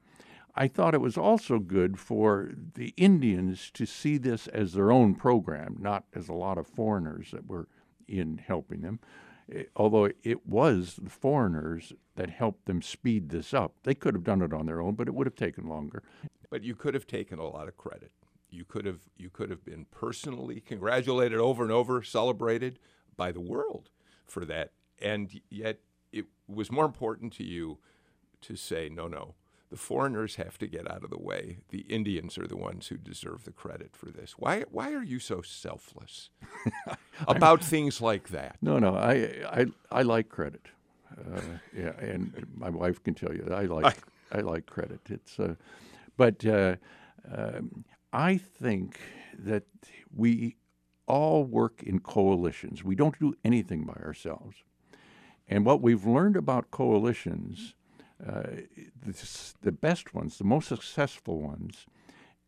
[0.54, 5.14] I thought it was also good for the Indians to see this as their own
[5.14, 7.68] program, not as a lot of foreigners that were
[8.08, 9.00] in helping them.
[9.52, 13.74] Eh, although it was the foreigners that helped them speed this up.
[13.82, 16.02] They could have done it on their own, but it would have taken longer.
[16.50, 18.12] But you could have taken a lot of credit.
[18.50, 22.78] You could have you could have been personally congratulated over and over, celebrated
[23.16, 23.90] by the world
[24.24, 24.72] for that.
[25.00, 25.80] And yet
[26.12, 27.78] it was more important to you
[28.42, 29.34] to say, no, no,
[29.70, 31.58] the foreigners have to get out of the way.
[31.70, 34.34] The Indians are the ones who deserve the credit for this.
[34.38, 36.30] Why, why are you so selfless
[37.28, 38.56] about things like that?
[38.62, 40.68] No, no, I, I, I like credit.
[41.18, 41.40] Uh,
[41.76, 45.00] yeah, and my wife can tell you that I like, I, I like credit.
[45.08, 45.54] It's, uh,
[46.16, 46.76] but uh,
[47.30, 49.00] um, I think
[49.38, 49.64] that
[50.14, 50.56] we
[51.06, 52.84] all work in coalitions.
[52.84, 54.56] We don't do anything by ourselves.
[55.48, 57.74] And what we've learned about coalitions
[58.24, 58.42] uh,
[59.04, 61.86] the, the best ones, the most successful ones,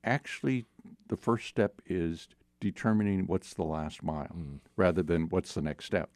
[0.04, 0.64] actually,
[1.08, 2.28] the first step is
[2.60, 4.34] determining what's the last mile
[4.76, 6.10] rather than what's the next step.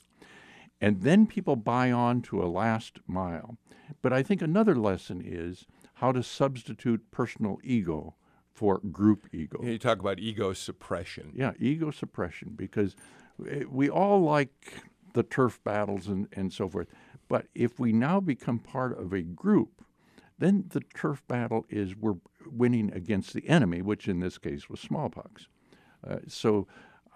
[0.80, 3.56] And then people buy on to a last mile.
[4.00, 8.16] But I think another lesson is how to substitute personal ego
[8.52, 9.62] for group ego.
[9.62, 11.32] You talk about ego suppression.
[11.34, 12.96] Yeah, ego suppression, because
[13.48, 14.82] eh, we all like
[15.14, 16.88] the turf battles and, and so forth.
[17.32, 19.82] But if we now become part of a group,
[20.38, 24.80] then the turf battle is we're winning against the enemy, which in this case was
[24.80, 25.48] smallpox.
[26.06, 26.66] Uh, so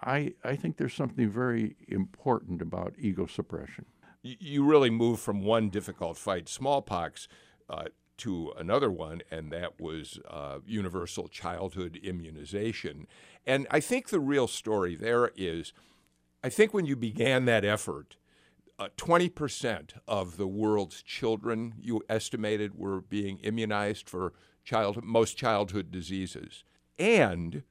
[0.01, 3.85] I, I think there's something very important about ego suppression.
[4.23, 7.27] You really move from one difficult fight, smallpox,
[7.69, 13.05] uh, to another one, and that was uh, universal childhood immunization.
[13.45, 15.73] And I think the real story there is
[16.43, 18.17] I think when you began that effort,
[18.79, 25.91] uh, 20% of the world's children, you estimated, were being immunized for child, most childhood
[25.91, 26.63] diseases.
[26.99, 27.63] And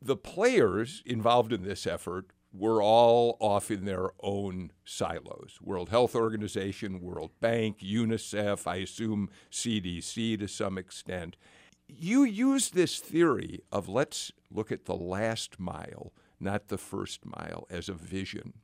[0.00, 6.14] the players involved in this effort were all off in their own silos World Health
[6.14, 11.36] Organization, World Bank, UNICEF, I assume CDC to some extent.
[11.88, 17.66] You use this theory of let's look at the last mile, not the first mile,
[17.70, 18.54] as a vision,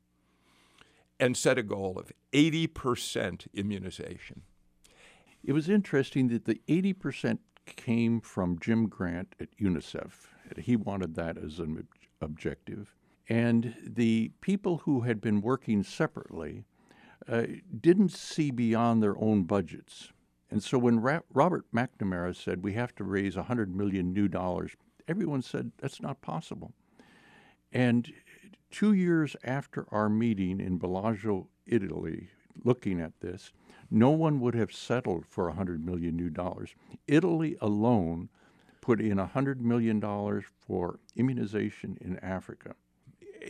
[1.21, 4.43] and set a goal of 80% immunization.
[5.43, 10.13] It was interesting that the 80% came from Jim Grant at UNICEF.
[10.59, 11.87] He wanted that as an
[12.21, 12.95] objective.
[13.29, 16.65] And the people who had been working separately
[17.29, 17.45] uh,
[17.79, 20.13] didn't see beyond their own budgets.
[20.51, 24.73] And so when Ra- Robert McNamara said we have to raise 100 million new dollars,
[25.07, 26.73] everyone said that's not possible.
[27.71, 28.11] And
[28.71, 32.29] two years after our meeting in Bellagio, Italy,
[32.65, 33.53] looking at this,
[33.91, 36.75] no one would have settled for 100 million new dollars.
[37.07, 38.29] Italy alone
[38.81, 42.75] put in 100 million dollars for immunization in Africa.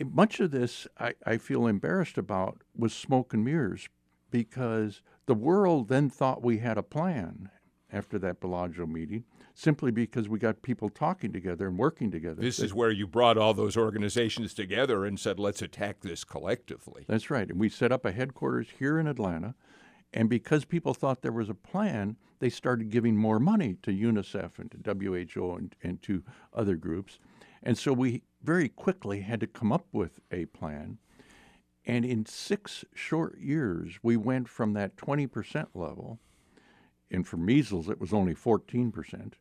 [0.05, 3.89] Much of this I, I feel embarrassed about was smoke and mirrors
[4.31, 7.49] because the world then thought we had a plan
[7.91, 9.23] after that Bellagio meeting
[9.59, 12.41] simply because we got people talking together and working together.
[12.41, 17.03] This is where you brought all those organizations together and said, let's attack this collectively.
[17.09, 17.49] That's right.
[17.49, 19.55] And we set up a headquarters here in Atlanta.
[20.13, 24.59] And because people thought there was a plan, they started giving more money to UNICEF
[24.59, 27.19] and to WHO and, and to other groups.
[27.61, 30.99] And so we very quickly had to come up with a plan.
[31.85, 36.19] And in six short years, we went from that 20% level,
[37.11, 39.33] and for measles, it was only 14%.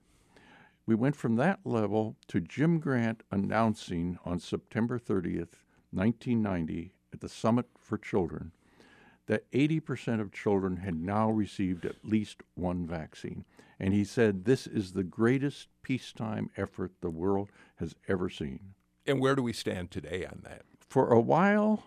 [0.89, 5.61] We went from that level to Jim Grant announcing on September 30th,
[5.91, 8.53] 1990, at the Summit for Children,
[9.26, 13.45] that 80% of children had now received at least one vaccine.
[13.78, 18.72] And he said, This is the greatest peacetime effort the world has ever seen.
[19.07, 20.62] And where do we stand today on that?
[20.89, 21.82] For a while,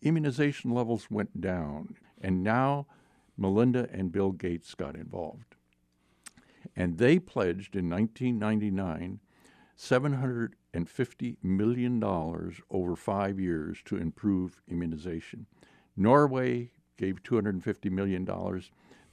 [0.00, 2.86] immunization levels went down, and now
[3.36, 5.53] Melinda and Bill Gates got involved.
[6.76, 9.20] And they pledged in 1999
[9.78, 12.02] $750 million
[12.70, 15.46] over five years to improve immunization.
[15.96, 18.24] Norway gave $250 million.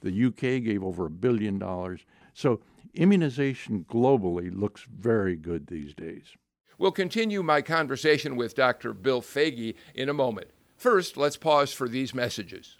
[0.00, 2.00] The UK gave over a billion dollars.
[2.34, 2.60] So
[2.94, 6.34] immunization globally looks very good these days.
[6.78, 8.92] We'll continue my conversation with Dr.
[8.92, 10.48] Bill Foege in a moment.
[10.76, 12.76] First, let's pause for these messages.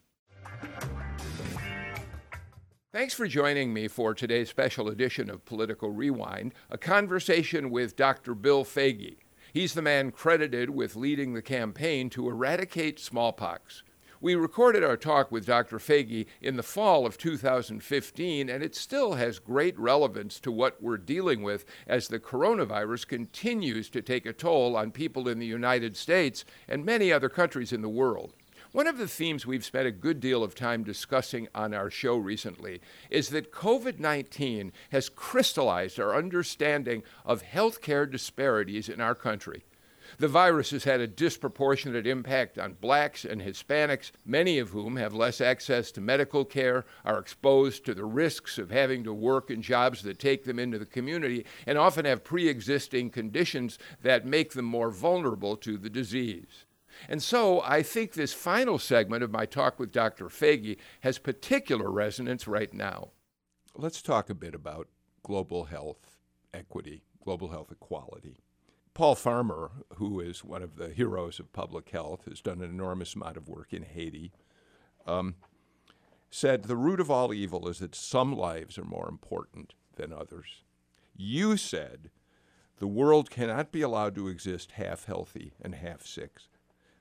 [2.92, 8.34] Thanks for joining me for today's special edition of Political Rewind, a conversation with Dr.
[8.34, 9.16] Bill Foege.
[9.50, 13.82] He's the man credited with leading the campaign to eradicate smallpox.
[14.20, 15.78] We recorded our talk with Dr.
[15.78, 20.98] Foege in the fall of 2015, and it still has great relevance to what we're
[20.98, 25.96] dealing with as the coronavirus continues to take a toll on people in the United
[25.96, 28.34] States and many other countries in the world.
[28.72, 32.16] One of the themes we've spent a good deal of time discussing on our show
[32.16, 39.64] recently is that COVID 19 has crystallized our understanding of healthcare disparities in our country.
[40.16, 45.12] The virus has had a disproportionate impact on blacks and Hispanics, many of whom have
[45.12, 49.60] less access to medical care, are exposed to the risks of having to work in
[49.60, 54.54] jobs that take them into the community, and often have pre existing conditions that make
[54.54, 56.64] them more vulnerable to the disease.
[57.08, 60.28] And so I think this final segment of my talk with Dr.
[60.28, 63.10] Foege has particular resonance right now.
[63.74, 64.88] Let's talk a bit about
[65.22, 66.18] global health
[66.52, 68.38] equity, global health equality.
[68.94, 73.14] Paul Farmer, who is one of the heroes of public health, has done an enormous
[73.14, 74.32] amount of work in Haiti,
[75.06, 75.36] um,
[76.30, 80.62] said the root of all evil is that some lives are more important than others.
[81.16, 82.10] You said
[82.78, 86.40] The world cannot be allowed to exist half healthy and half sick.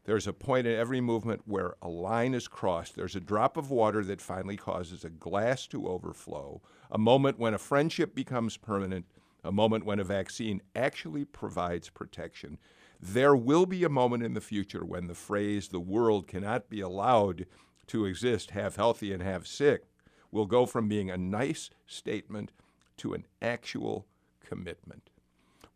[0.03, 2.95] There's a point in every movement where a line is crossed.
[2.95, 7.53] There's a drop of water that finally causes a glass to overflow, a moment when
[7.53, 9.05] a friendship becomes permanent,
[9.43, 12.57] a moment when a vaccine actually provides protection.
[12.99, 16.81] There will be a moment in the future when the phrase, the world cannot be
[16.81, 17.45] allowed
[17.87, 19.85] to exist half healthy and half sick,
[20.31, 22.51] will go from being a nice statement
[22.97, 24.05] to an actual
[24.43, 25.11] commitment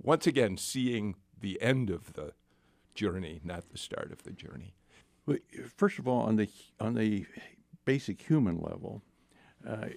[0.05, 2.31] once again seeing the end of the
[2.95, 4.73] journey, not the start of the journey.
[5.75, 7.25] First of all, on the on the
[7.83, 9.01] basic human level,
[9.67, 9.87] uh,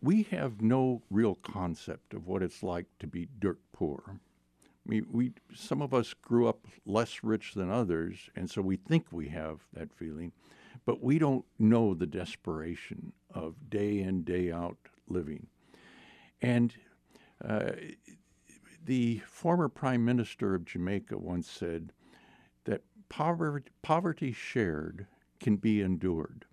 [0.00, 4.20] we have no real concept of what it's like to be dirt poor.
[4.86, 9.06] Mean, we some of us grew up less rich than others, and so we think
[9.12, 10.32] we have that feeling,
[10.86, 15.46] but we don't know the desperation of day in day out living,
[16.40, 16.74] and
[17.46, 17.72] uh,
[18.82, 21.92] the former prime minister of Jamaica once said
[23.08, 25.06] poverty, poverty shared
[25.40, 26.44] can be endured,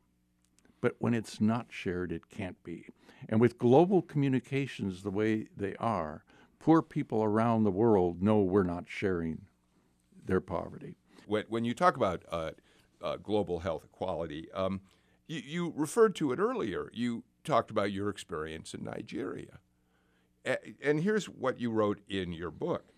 [0.82, 2.88] but when it's not shared, it can't be.
[3.28, 6.24] And with global communications the way they are,
[6.60, 9.42] poor people around the world know we're not sharing
[10.26, 10.96] their poverty.
[11.28, 12.52] When, when you talk about uh,
[13.02, 14.82] uh, global health equality, um,
[15.28, 16.90] you, you referred to it earlier.
[16.94, 19.60] You talked about your experience in Nigeria.
[20.84, 22.95] And here's what you wrote in your book.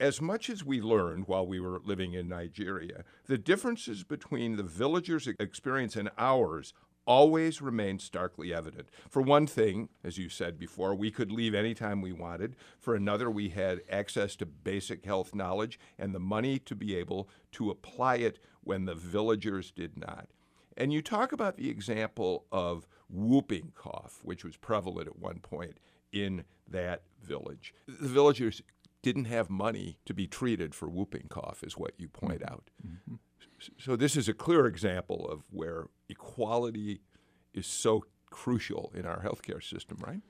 [0.00, 4.62] As much as we learned while we were living in Nigeria, the differences between the
[4.62, 6.72] villagers' experience and ours
[7.06, 8.88] always remained starkly evident.
[9.10, 12.56] For one thing, as you said before, we could leave anytime we wanted.
[12.78, 17.28] For another, we had access to basic health knowledge and the money to be able
[17.52, 20.28] to apply it when the villagers did not.
[20.78, 25.76] And you talk about the example of whooping cough, which was prevalent at one point
[26.10, 27.74] in that village.
[27.86, 28.62] The villagers
[29.02, 32.52] didn't have money to be treated for whooping cough, is what you point mm-hmm.
[32.52, 32.70] out.
[32.86, 33.14] Mm-hmm.
[33.78, 37.02] So, this is a clear example of where equality
[37.52, 40.20] is so crucial in our healthcare system, right?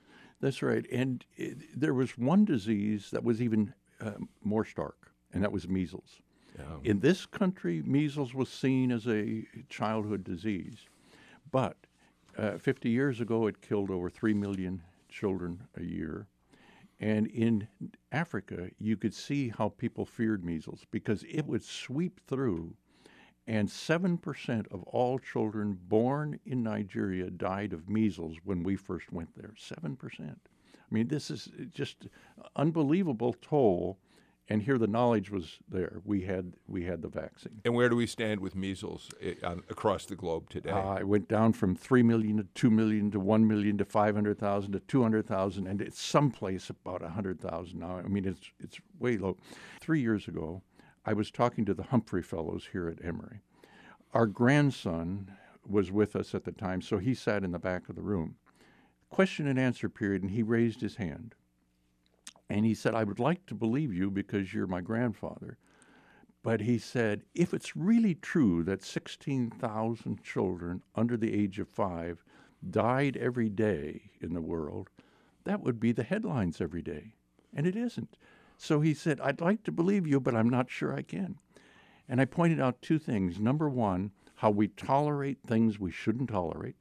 [0.41, 0.85] That's right.
[0.91, 4.11] And it, there was one disease that was even uh,
[4.43, 6.21] more stark, and that was measles.
[6.57, 6.65] Yeah.
[6.83, 10.79] In this country, measles was seen as a childhood disease,
[11.51, 11.77] but
[12.37, 16.27] uh, 50 years ago, it killed over 3 million children a year.
[17.01, 17.67] And in
[18.11, 22.75] Africa, you could see how people feared measles because it would sweep through,
[23.47, 29.35] and 7% of all children born in Nigeria died of measles when we first went
[29.35, 29.55] there.
[29.59, 29.97] 7%.
[30.19, 32.07] I mean, this is just
[32.55, 33.97] unbelievable toll
[34.51, 36.01] and here the knowledge was there.
[36.03, 37.61] We had we had the vaccine.
[37.63, 39.35] And where do we stand with measles eh,
[39.69, 40.71] across the globe today?
[40.71, 44.13] Uh, it went down from three million to two million to one million to five
[44.13, 47.97] hundred thousand to two hundred thousand, and it's someplace about hundred thousand now.
[47.97, 49.37] I mean, it's it's way low.
[49.79, 50.61] Three years ago,
[51.05, 53.39] I was talking to the Humphrey Fellows here at Emory.
[54.13, 55.31] Our grandson
[55.65, 58.35] was with us at the time, so he sat in the back of the room.
[59.09, 61.35] Question and answer period, and he raised his hand.
[62.51, 65.57] And he said, I would like to believe you because you're my grandfather.
[66.43, 72.25] But he said, if it's really true that 16,000 children under the age of five
[72.69, 74.89] died every day in the world,
[75.45, 77.13] that would be the headlines every day.
[77.55, 78.17] And it isn't.
[78.57, 81.37] So he said, I'd like to believe you, but I'm not sure I can.
[82.09, 83.39] And I pointed out two things.
[83.39, 86.75] Number one, how we tolerate things we shouldn't tolerate.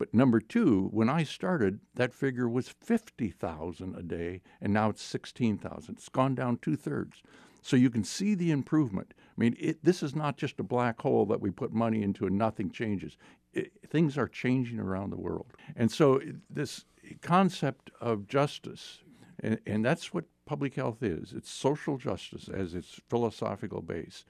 [0.00, 5.02] But number two, when I started, that figure was 50,000 a day, and now it's
[5.02, 5.94] 16,000.
[5.94, 7.22] It's gone down two thirds.
[7.60, 9.12] So you can see the improvement.
[9.18, 12.26] I mean, it, this is not just a black hole that we put money into
[12.26, 13.18] and nothing changes.
[13.52, 15.52] It, things are changing around the world.
[15.76, 16.86] And so this
[17.20, 19.00] concept of justice,
[19.40, 24.24] and, and that's what public health is it's social justice as its philosophical base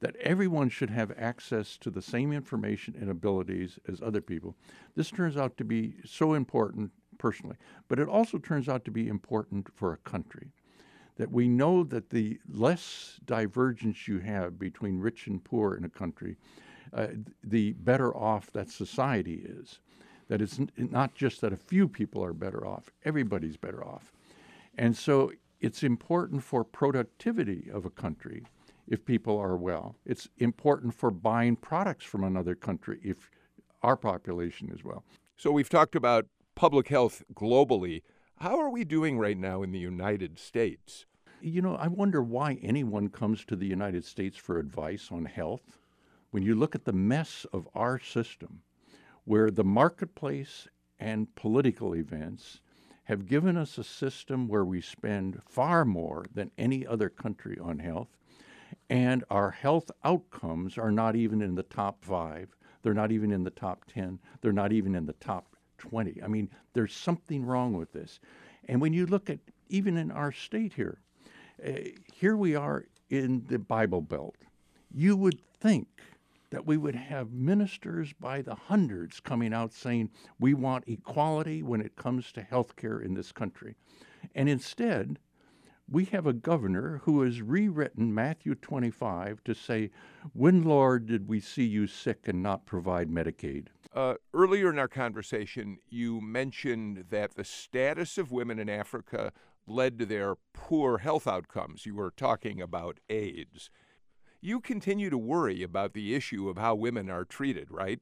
[0.00, 4.54] that everyone should have access to the same information and abilities as other people.
[4.94, 7.56] This turns out to be so important personally,
[7.88, 10.48] but it also turns out to be important for a country.
[11.16, 15.88] That we know that the less divergence you have between rich and poor in a
[15.88, 16.36] country,
[16.92, 17.08] uh,
[17.42, 19.80] the better off that society is.
[20.28, 24.12] That it's not just that a few people are better off, everybody's better off.
[24.76, 28.44] And so it's important for productivity of a country
[28.88, 29.96] if people are well.
[30.04, 33.30] It's important for buying products from another country if
[33.82, 35.04] our population is well.
[35.36, 38.02] So we've talked about public health globally.
[38.38, 41.06] How are we doing right now in the United States?
[41.40, 45.78] You know, I wonder why anyone comes to the United States for advice on health.
[46.30, 48.62] When you look at the mess of our system,
[49.24, 50.66] where the marketplace
[50.98, 52.60] and political events
[53.04, 57.78] have given us a system where we spend far more than any other country on
[57.78, 58.16] health,
[58.90, 62.48] and our health outcomes are not even in the top five.
[62.82, 64.18] They're not even in the top 10.
[64.40, 66.22] They're not even in the top 20.
[66.22, 68.20] I mean, there's something wrong with this.
[68.66, 70.98] And when you look at even in our state here,
[71.66, 71.72] uh,
[72.14, 74.36] here we are in the Bible Belt.
[74.90, 75.88] You would think
[76.50, 80.10] that we would have ministers by the hundreds coming out saying
[80.40, 83.74] we want equality when it comes to health care in this country.
[84.34, 85.18] And instead,
[85.90, 89.90] we have a governor who has rewritten Matthew 25 to say,
[90.34, 93.68] When, Lord, did we see you sick and not provide Medicaid?
[93.94, 99.32] Uh, earlier in our conversation, you mentioned that the status of women in Africa
[99.66, 101.86] led to their poor health outcomes.
[101.86, 103.70] You were talking about AIDS.
[104.40, 107.98] You continue to worry about the issue of how women are treated, right?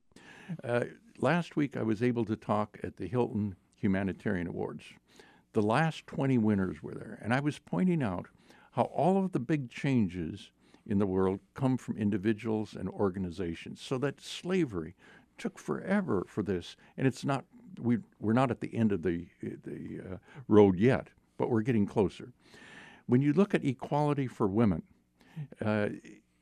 [0.63, 0.85] Uh,
[1.19, 4.85] last week, I was able to talk at the Hilton Humanitarian Awards.
[5.57, 8.27] The last 20 winners were there, and I was pointing out
[8.73, 10.51] how all of the big changes
[10.85, 13.81] in the world come from individuals and organizations.
[13.81, 14.95] So that slavery
[15.39, 17.47] took forever for this, and it's not
[17.81, 21.87] we we're not at the end of the the uh, road yet, but we're getting
[21.87, 22.35] closer.
[23.07, 24.83] When you look at equality for women,
[25.65, 25.89] uh,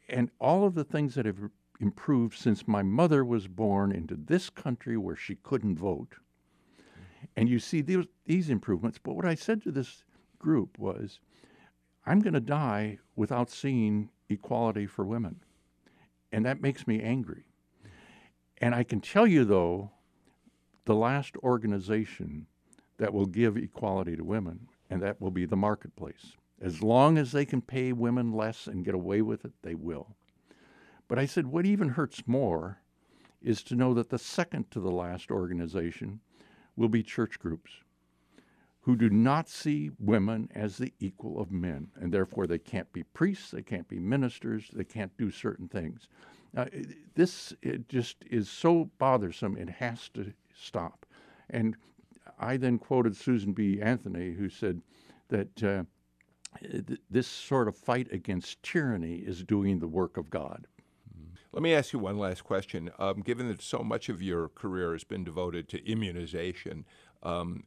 [0.09, 1.39] and all of the things that have
[1.79, 6.17] improved since my mother was born into this country where she couldn't vote,
[7.37, 8.99] and you see these, these improvements.
[9.03, 10.05] But what I said to this
[10.39, 11.21] group was,
[12.07, 15.41] I'm going to die without seeing equality for women.
[16.33, 17.45] And that makes me angry.
[18.59, 19.91] And I can tell you, though,
[20.85, 22.47] the last organization
[22.99, 26.37] that will give equality to women, and that will be the marketplace.
[26.61, 30.15] As long as they can pay women less and get away with it, they will.
[31.09, 32.81] But I said, what even hurts more
[33.43, 36.21] is to know that the second to the last organization
[36.77, 37.71] will be church groups
[38.85, 43.03] who do not see women as the equal of men, and therefore they can't be
[43.03, 46.07] priests, they can't be ministers, they can't do certain things.
[46.55, 46.67] Uh,
[47.15, 51.07] this it just is so bothersome, it has to stop.
[51.49, 51.77] And
[52.39, 53.81] I then quoted Susan B.
[53.81, 54.83] Anthony, who said
[55.29, 55.85] that uh,
[56.61, 60.67] th- this sort of fight against tyranny is doing the work of God.
[61.55, 62.91] Let me ask you one last question.
[62.99, 66.85] Um, given that so much of your career has been devoted to immunization,
[67.23, 67.63] um,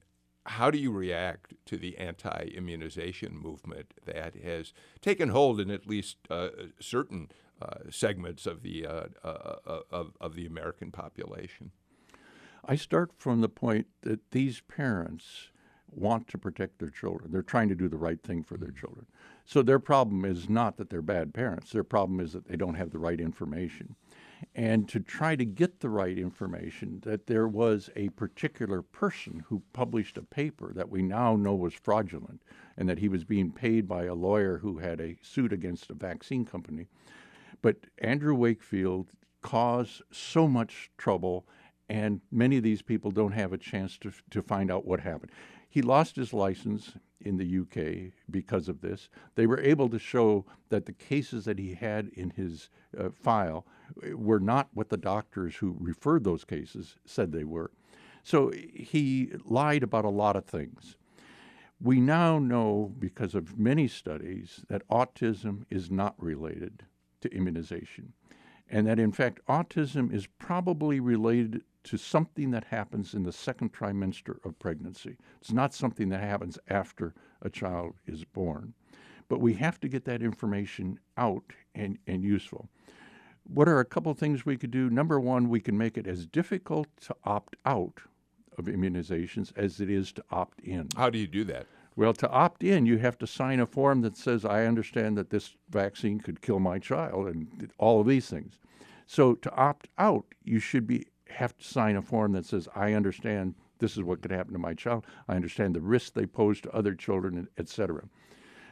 [0.46, 5.88] how do you react to the anti immunization movement that has taken hold in at
[5.88, 6.50] least uh,
[6.82, 7.30] certain
[7.62, 11.72] uh, segments of the, uh, uh, uh, of, of the American population?
[12.66, 15.50] I start from the point that these parents
[15.92, 17.32] want to protect their children.
[17.32, 18.78] They're trying to do the right thing for their mm.
[18.78, 19.06] children.
[19.46, 21.72] So their problem is not that they're bad parents.
[21.72, 23.96] Their problem is that they don't have the right information.
[24.54, 29.64] And to try to get the right information, that there was a particular person who
[29.74, 32.44] published a paper that we now know was fraudulent
[32.78, 35.96] and that he was being paid by a lawyer who had a suit against a
[35.96, 36.88] vaccine company.
[37.62, 39.08] But Andrew Wakefield
[39.42, 41.48] caused so much trouble,
[41.90, 45.32] and many of these people don't have a chance to, to find out what happened.
[45.78, 49.10] He lost his license in the UK because of this.
[49.36, 53.64] They were able to show that the cases that he had in his uh, file
[54.04, 57.70] uh, were not what the doctors who referred those cases said they were.
[58.24, 60.98] So he lied about a lot of things.
[61.80, 66.86] We now know, because of many studies, that autism is not related
[67.22, 68.14] to immunization,
[68.68, 73.74] and that in fact, autism is probably related to something that happens in the second
[73.74, 75.18] trimester of pregnancy.
[75.40, 78.74] It's not something that happens after a child is born.
[79.30, 82.70] But we have to get that information out and, and useful.
[83.44, 84.90] What are a couple of things we could do?
[84.90, 88.02] Number one, we can make it as difficult to opt out
[88.58, 90.90] of immunizations as it is to opt in.
[90.98, 91.68] How do you do that?
[91.96, 95.30] Well, to opt in, you have to sign a form that says, I understand that
[95.30, 98.60] this vaccine could kill my child, and all of these things.
[99.06, 102.94] So to opt out, you should be have to sign a form that says, I
[102.94, 105.06] understand this is what could happen to my child.
[105.28, 108.04] I understand the risks they pose to other children, etc.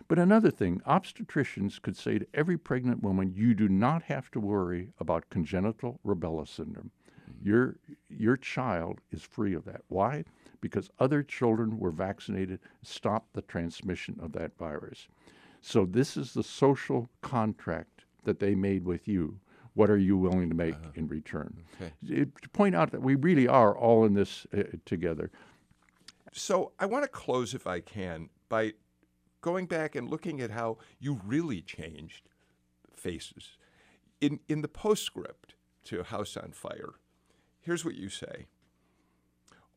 [0.07, 4.39] But another thing, obstetricians could say to every pregnant woman, you do not have to
[4.39, 6.91] worry about congenital rubella syndrome.
[7.29, 7.47] Mm-hmm.
[7.47, 7.75] Your,
[8.09, 9.81] your child is free of that.
[9.87, 10.23] Why?
[10.61, 15.07] Because other children were vaccinated, stopped the transmission of that virus.
[15.61, 19.39] So, this is the social contract that they made with you
[19.75, 20.91] what are you willing to make uh-huh.
[20.95, 21.63] in return?
[21.75, 22.25] Okay.
[22.41, 25.29] to point out that we really are all in this uh, together.
[26.31, 28.73] So I want to close, if I can, by
[29.41, 32.29] going back and looking at how you really changed
[32.93, 33.57] faces.
[34.19, 36.95] In, in the postscript to House on Fire,
[37.61, 38.47] here's what you say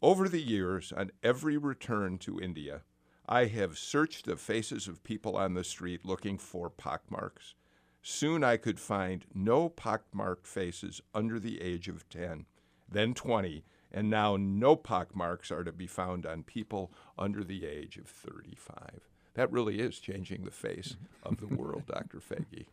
[0.01, 2.83] Over the years, on every return to India,
[3.29, 7.55] I have searched the faces of people on the street looking for pockmarks.
[8.03, 12.47] Soon I could find no pockmarked faces under the age of 10,
[12.91, 17.97] then 20, and now no pockmarks are to be found on people under the age
[17.97, 19.09] of 35.
[19.35, 22.21] That really is changing the face of the world, Dr.
[22.21, 22.67] Foege.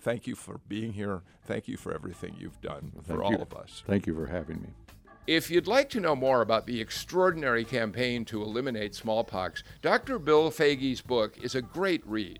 [0.00, 1.22] Thank you for being here.
[1.44, 3.38] Thank you for everything you've done for all you.
[3.38, 3.82] of us.
[3.86, 4.68] Thank you for having me.
[5.26, 10.18] If you'd like to know more about the extraordinary campaign to eliminate smallpox, Dr.
[10.18, 12.38] Bill Foege's book is a great read.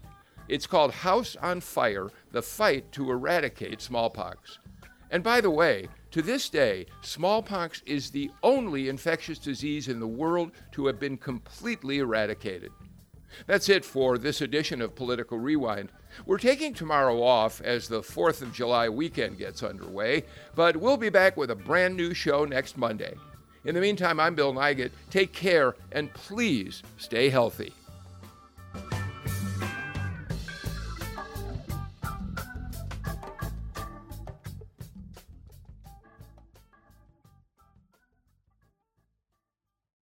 [0.49, 4.59] It's called House on Fire The Fight to Eradicate Smallpox.
[5.11, 10.07] And by the way, to this day, smallpox is the only infectious disease in the
[10.07, 12.73] world to have been completely eradicated.
[13.47, 15.91] That's it for this edition of Political Rewind.
[16.25, 20.25] We're taking tomorrow off as the 4th of July weekend gets underway,
[20.55, 23.15] but we'll be back with a brand new show next Monday.
[23.67, 24.93] In the meantime, I'm Bill Nigut.
[25.11, 27.75] Take care and please stay healthy.